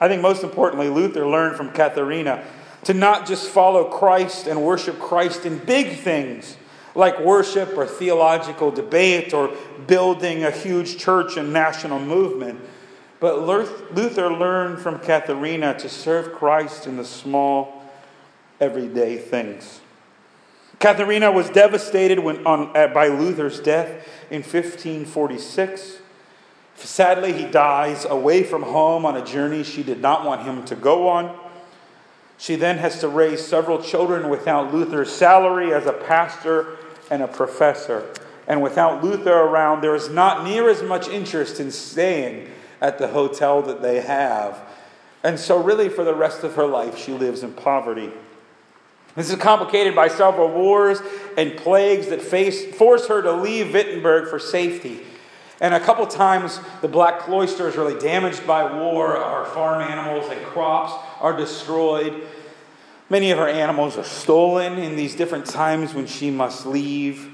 I 0.00 0.08
think 0.08 0.20
most 0.20 0.44
importantly, 0.44 0.88
Luther 0.88 1.26
learned 1.26 1.56
from 1.56 1.70
Katharina 1.72 2.44
to 2.84 2.94
not 2.94 3.26
just 3.26 3.48
follow 3.48 3.84
Christ 3.84 4.46
and 4.46 4.62
worship 4.62 4.98
Christ 4.98 5.46
in 5.46 5.58
big 5.58 5.98
things 5.98 6.56
like 6.94 7.18
worship 7.20 7.76
or 7.76 7.86
theological 7.86 8.70
debate 8.70 9.34
or 9.34 9.54
building 9.86 10.44
a 10.44 10.50
huge 10.50 10.98
church 10.98 11.36
and 11.36 11.52
national 11.52 11.98
movement, 11.98 12.60
but 13.20 13.40
Luther 13.40 14.30
learned 14.30 14.78
from 14.80 14.98
Katharina 14.98 15.78
to 15.78 15.88
serve 15.88 16.32
Christ 16.32 16.86
in 16.86 16.96
the 16.96 17.04
small, 17.04 17.75
everyday 18.60 19.18
things. 19.18 19.80
Katharina 20.78 21.32
was 21.32 21.48
devastated 21.50 22.18
when, 22.18 22.46
on, 22.46 22.76
uh, 22.76 22.88
by 22.88 23.08
Luther's 23.08 23.60
death 23.60 24.06
in 24.30 24.42
1546. 24.42 25.98
Sadly, 26.76 27.32
he 27.32 27.46
dies 27.46 28.04
away 28.04 28.42
from 28.42 28.62
home 28.62 29.06
on 29.06 29.16
a 29.16 29.24
journey 29.24 29.64
she 29.64 29.82
did 29.82 30.00
not 30.00 30.26
want 30.26 30.42
him 30.42 30.64
to 30.66 30.76
go 30.76 31.08
on. 31.08 31.34
She 32.38 32.56
then 32.56 32.76
has 32.78 33.00
to 33.00 33.08
raise 33.08 33.44
several 33.44 33.82
children 33.82 34.28
without 34.28 34.74
Luther's 34.74 35.10
salary 35.10 35.72
as 35.72 35.86
a 35.86 35.92
pastor 35.92 36.76
and 37.10 37.22
a 37.22 37.28
professor. 37.28 38.12
And 38.46 38.62
without 38.62 39.02
Luther 39.02 39.32
around, 39.32 39.80
there 39.80 39.94
is 39.94 40.10
not 40.10 40.44
near 40.44 40.68
as 40.68 40.82
much 40.82 41.08
interest 41.08 41.58
in 41.58 41.70
staying 41.70 42.50
at 42.80 42.98
the 42.98 43.08
hotel 43.08 43.62
that 43.62 43.80
they 43.80 44.00
have. 44.02 44.60
And 45.22 45.40
so, 45.40 45.60
really, 45.60 45.88
for 45.88 46.04
the 46.04 46.14
rest 46.14 46.44
of 46.44 46.54
her 46.54 46.66
life, 46.66 46.98
she 46.98 47.12
lives 47.12 47.42
in 47.42 47.52
poverty. 47.52 48.12
This 49.16 49.30
is 49.30 49.36
complicated 49.36 49.94
by 49.94 50.08
several 50.08 50.50
wars 50.50 51.00
and 51.38 51.56
plagues 51.56 52.08
that 52.08 52.20
force 52.20 53.08
her 53.08 53.22
to 53.22 53.32
leave 53.32 53.72
Wittenberg 53.72 54.28
for 54.28 54.38
safety. 54.38 55.00
And 55.58 55.72
a 55.72 55.80
couple 55.80 56.06
times, 56.06 56.60
the 56.82 56.88
Black 56.88 57.20
Cloister 57.20 57.66
is 57.66 57.76
really 57.76 57.98
damaged 57.98 58.46
by 58.46 58.70
war. 58.78 59.16
Our 59.16 59.46
farm 59.46 59.80
animals 59.80 60.30
and 60.30 60.44
crops 60.44 60.92
are 61.20 61.34
destroyed. 61.34 62.26
Many 63.08 63.30
of 63.30 63.38
her 63.38 63.48
animals 63.48 63.96
are 63.96 64.04
stolen 64.04 64.78
in 64.78 64.96
these 64.96 65.14
different 65.14 65.46
times 65.46 65.94
when 65.94 66.06
she 66.06 66.30
must 66.30 66.66
leave. 66.66 67.30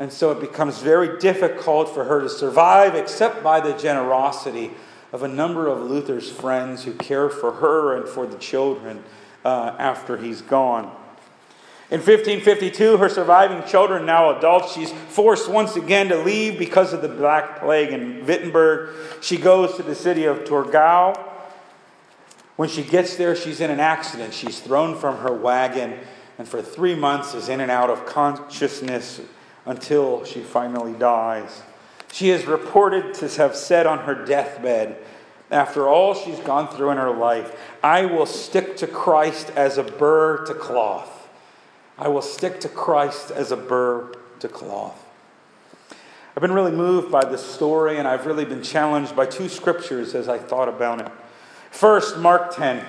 And 0.00 0.12
so 0.12 0.32
it 0.32 0.40
becomes 0.40 0.80
very 0.80 1.20
difficult 1.20 1.88
for 1.88 2.02
her 2.02 2.20
to 2.20 2.28
survive, 2.28 2.96
except 2.96 3.44
by 3.44 3.60
the 3.60 3.74
generosity 3.74 4.72
of 5.12 5.22
a 5.22 5.28
number 5.28 5.68
of 5.68 5.82
Luther's 5.82 6.28
friends 6.32 6.82
who 6.82 6.94
care 6.94 7.28
for 7.28 7.52
her 7.52 7.96
and 7.96 8.08
for 8.08 8.26
the 8.26 8.38
children 8.38 9.04
uh, 9.44 9.76
after 9.78 10.16
he's 10.16 10.42
gone. 10.42 10.96
In 11.92 11.98
1552, 11.98 12.96
her 12.96 13.10
surviving 13.10 13.62
children, 13.68 14.06
now 14.06 14.34
adults, 14.38 14.72
she's 14.72 14.90
forced 14.90 15.46
once 15.46 15.76
again 15.76 16.08
to 16.08 16.16
leave 16.16 16.58
because 16.58 16.94
of 16.94 17.02
the 17.02 17.08
Black 17.08 17.60
Plague 17.60 17.90
in 17.90 18.24
Wittenberg. 18.24 18.94
She 19.20 19.36
goes 19.36 19.76
to 19.76 19.82
the 19.82 19.94
city 19.94 20.24
of 20.24 20.38
Torgau. 20.44 21.14
When 22.56 22.70
she 22.70 22.82
gets 22.82 23.16
there, 23.16 23.36
she's 23.36 23.60
in 23.60 23.70
an 23.70 23.78
accident. 23.78 24.32
She's 24.32 24.58
thrown 24.58 24.96
from 24.96 25.18
her 25.18 25.34
wagon 25.34 25.98
and 26.38 26.48
for 26.48 26.62
three 26.62 26.94
months 26.94 27.34
is 27.34 27.50
in 27.50 27.60
and 27.60 27.70
out 27.70 27.90
of 27.90 28.06
consciousness 28.06 29.20
until 29.66 30.24
she 30.24 30.40
finally 30.40 30.94
dies. 30.94 31.62
She 32.10 32.30
is 32.30 32.46
reported 32.46 33.12
to 33.16 33.28
have 33.36 33.54
said 33.54 33.86
on 33.86 33.98
her 34.00 34.14
deathbed, 34.14 34.96
after 35.50 35.86
all 35.86 36.14
she's 36.14 36.40
gone 36.40 36.68
through 36.68 36.90
in 36.92 36.96
her 36.96 37.14
life, 37.14 37.54
I 37.84 38.06
will 38.06 38.24
stick 38.24 38.78
to 38.78 38.86
Christ 38.86 39.50
as 39.56 39.76
a 39.76 39.82
burr 39.82 40.46
to 40.46 40.54
cloth. 40.54 41.21
I 41.98 42.08
will 42.08 42.22
stick 42.22 42.60
to 42.60 42.68
Christ 42.68 43.30
as 43.30 43.52
a 43.52 43.56
burr 43.56 44.12
to 44.40 44.48
cloth. 44.48 44.98
I've 46.34 46.40
been 46.40 46.52
really 46.52 46.72
moved 46.72 47.10
by 47.10 47.24
this 47.24 47.44
story, 47.44 47.98
and 47.98 48.08
I've 48.08 48.26
really 48.26 48.46
been 48.46 48.62
challenged 48.62 49.14
by 49.14 49.26
two 49.26 49.48
scriptures 49.48 50.14
as 50.14 50.28
I 50.28 50.38
thought 50.38 50.68
about 50.68 51.00
it. 51.00 51.12
First, 51.70 52.16
Mark 52.16 52.56
10, 52.56 52.84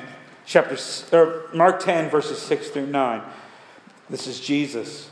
chapter, 0.46 0.78
or 1.12 1.24
er, 1.24 1.50
Mark 1.54 1.82
10, 1.82 2.10
verses 2.10 2.40
6 2.40 2.70
through 2.70 2.88
9. 2.88 3.22
This 4.10 4.28
is 4.28 4.40
Jesus. 4.40 5.10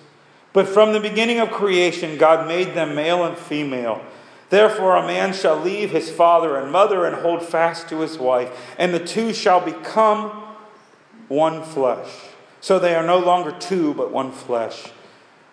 But 0.53 0.67
from 0.67 0.93
the 0.93 0.99
beginning 0.99 1.39
of 1.39 1.51
creation, 1.51 2.17
God 2.17 2.47
made 2.47 2.73
them 2.73 2.95
male 2.95 3.25
and 3.25 3.37
female. 3.37 4.01
Therefore, 4.49 4.97
a 4.97 5.07
man 5.07 5.33
shall 5.33 5.57
leave 5.57 5.91
his 5.91 6.09
father 6.09 6.57
and 6.57 6.71
mother 6.71 7.05
and 7.05 7.15
hold 7.17 7.41
fast 7.41 7.87
to 7.89 7.99
his 7.99 8.17
wife, 8.17 8.51
and 8.77 8.93
the 8.93 8.99
two 8.99 9.33
shall 9.33 9.59
become 9.59 10.29
one 11.27 11.63
flesh. 11.63 12.09
So 12.61 12.77
they 12.77 12.95
are 12.95 13.05
no 13.05 13.17
longer 13.17 13.51
two, 13.51 13.95
but 13.95 14.11
one 14.11 14.31
flesh. 14.31 14.91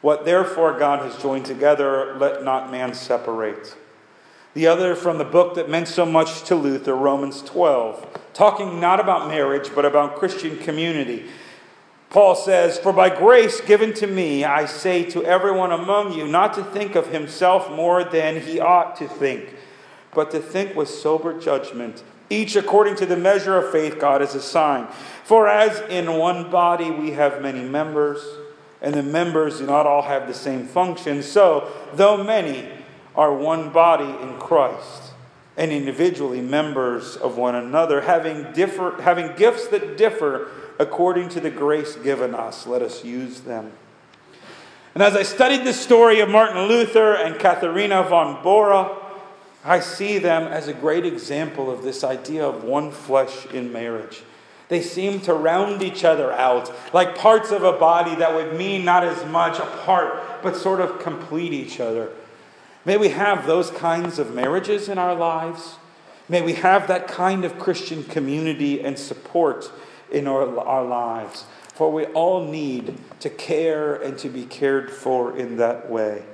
What 0.03 0.27
therefore 0.27 0.79
God 0.79 1.01
has 1.01 1.21
joined 1.21 1.47
together, 1.47 2.15
let 2.19 2.45
not 2.45 2.71
man 2.71 2.95
separate. 2.95 3.75
The 4.55 4.67
other 4.67 4.95
from 4.95 5.19
the 5.19 5.25
book 5.25 5.55
that 5.55 5.71
meant 5.71 5.89
so 5.89 6.05
much 6.05 6.43
to 6.45 6.55
Luther, 6.55 6.95
Romans 6.95 7.43
12, 7.43 8.07
talking 8.35 8.79
not 8.79 9.01
about 9.01 9.29
marriage, 9.29 9.71
but 9.75 9.85
about 9.85 10.17
Christian 10.17 10.59
community. 10.59 11.27
Paul 12.11 12.35
says, 12.35 12.79
For 12.79 12.93
by 12.93 13.09
grace 13.09 13.61
given 13.61 13.93
to 13.95 14.07
me, 14.07 14.45
I 14.45 14.67
say 14.67 15.05
to 15.11 15.25
everyone 15.25 15.73
among 15.73 16.13
you 16.13 16.27
not 16.27 16.55
to 16.55 16.65
think 16.65 16.95
of 16.95 17.09
himself 17.09 17.71
more 17.71 18.05
than 18.05 18.41
he 18.41 18.61
ought 18.61 18.97
to 18.97 19.09
think, 19.09 19.55
but 20.15 20.31
to 20.31 20.41
think 20.41 20.75
with 20.75 20.89
sober 20.89 21.39
judgment 21.39 22.03
each 22.31 22.57
according 22.57 22.97
to 22.97 23.07
the 23.07 23.17
measure 23.17 23.57
of 23.57 23.73
faith 23.73 23.99
God 23.99 24.21
has 24.21 24.35
assigned. 24.35 24.89
For 25.25 25.49
as 25.49 25.81
in 25.91 26.13
one 26.15 26.51
body 26.51 26.91
we 26.91 27.13
have 27.13 27.43
many 27.43 27.63
members, 27.63 28.25
and 28.81 28.95
the 28.95 29.03
members 29.03 29.59
do 29.59 29.67
not 29.67 29.87
all 29.87 30.03
have 30.03 30.27
the 30.27 30.35
same 30.35 30.67
function, 30.67 31.23
so, 31.23 31.71
though 31.95 32.23
many 32.23 32.69
are 33.17 33.35
one 33.35 33.71
body 33.71 34.09
in 34.23 34.39
Christ, 34.39 35.13
and 35.57 35.73
individually 35.73 36.41
members 36.41 37.17
of 37.17 37.37
one 37.37 37.57
another, 37.57 38.03
having, 38.03 38.53
differ, 38.53 39.03
having 39.03 39.35
gifts 39.35 39.67
that 39.69 39.97
differ 39.97 40.49
according 40.79 41.29
to 41.31 41.41
the 41.41 41.51
grace 41.51 41.97
given 41.97 42.35
us, 42.35 42.67
let 42.67 42.81
us 42.81 43.05
use 43.05 43.41
them. 43.41 43.73
And 44.95 45.03
as 45.03 45.17
I 45.17 45.25
studied 45.25 45.65
the 45.65 45.73
story 45.73 46.21
of 46.21 46.29
Martin 46.29 46.63
Luther 46.69 47.15
and 47.15 47.39
Katharina 47.39 48.05
von 48.05 48.43
Bora, 48.43 48.97
I 49.69 49.81
see 49.81 50.19
them 50.19 50.45
as 50.45 50.67
a 50.67 50.73
great 50.73 51.05
example 51.05 51.71
of 51.71 51.83
this 51.83 52.03
idea 52.03 52.43
of 52.43 52.65
one 52.65 52.91
flesh 52.91 53.45
in 53.47 53.71
marriage. 53.71 54.23
They 54.69 54.81
seem 54.81 55.21
to 55.21 55.35
round 55.35 55.83
each 55.83 56.05
other 56.05 56.33
out, 56.33 56.73
like 56.95 57.19
parts 57.19 57.51
of 57.51 57.63
a 57.65 57.73
body 57.73 58.15
that 58.17 58.35
would 58.35 58.57
mean 58.57 58.87
not 58.87 59.05
as 59.05 59.27
much 59.27 59.59
apart, 59.59 60.43
but 60.43 60.57
sort 60.57 60.81
of 60.81 61.01
complete 61.01 61.53
each 61.53 61.81
other. 61.81 62.11
May 62.87 62.97
we 62.97 63.11
have 63.11 63.47
those 63.47 63.71
kinds 63.71 64.19
of 64.19 64.35
marriages 64.35 64.89
in 64.89 64.97
our 64.97 65.15
lives. 65.15 65.77
May 66.31 66.41
we 66.41 66.55
have 66.55 66.89
that 66.89 67.07
kind 67.07 67.45
of 67.45 67.59
Christian 67.59 68.05
community 68.05 68.83
and 68.83 68.99
support 68.99 69.71
in 70.11 70.27
our, 70.27 70.59
our 70.61 70.85
lives. 70.85 71.45
For 71.75 71.93
we 71.93 72.07
all 72.07 72.47
need 72.47 72.97
to 73.21 73.29
care 73.29 73.97
and 73.97 74.17
to 74.19 74.31
be 74.31 74.47
cared 74.47 74.91
for 74.91 75.37
in 75.37 75.59
that 75.59 75.91
way. 75.91 76.25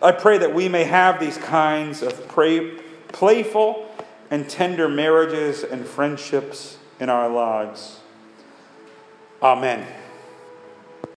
I 0.00 0.12
pray 0.12 0.38
that 0.38 0.54
we 0.54 0.68
may 0.68 0.84
have 0.84 1.18
these 1.18 1.38
kinds 1.38 2.02
of 2.02 2.28
pray, 2.28 2.76
playful 3.08 3.88
and 4.30 4.48
tender 4.48 4.88
marriages 4.88 5.64
and 5.64 5.84
friendships 5.84 6.78
in 7.00 7.08
our 7.08 7.28
lives. 7.28 8.00
Amen. 9.42 9.86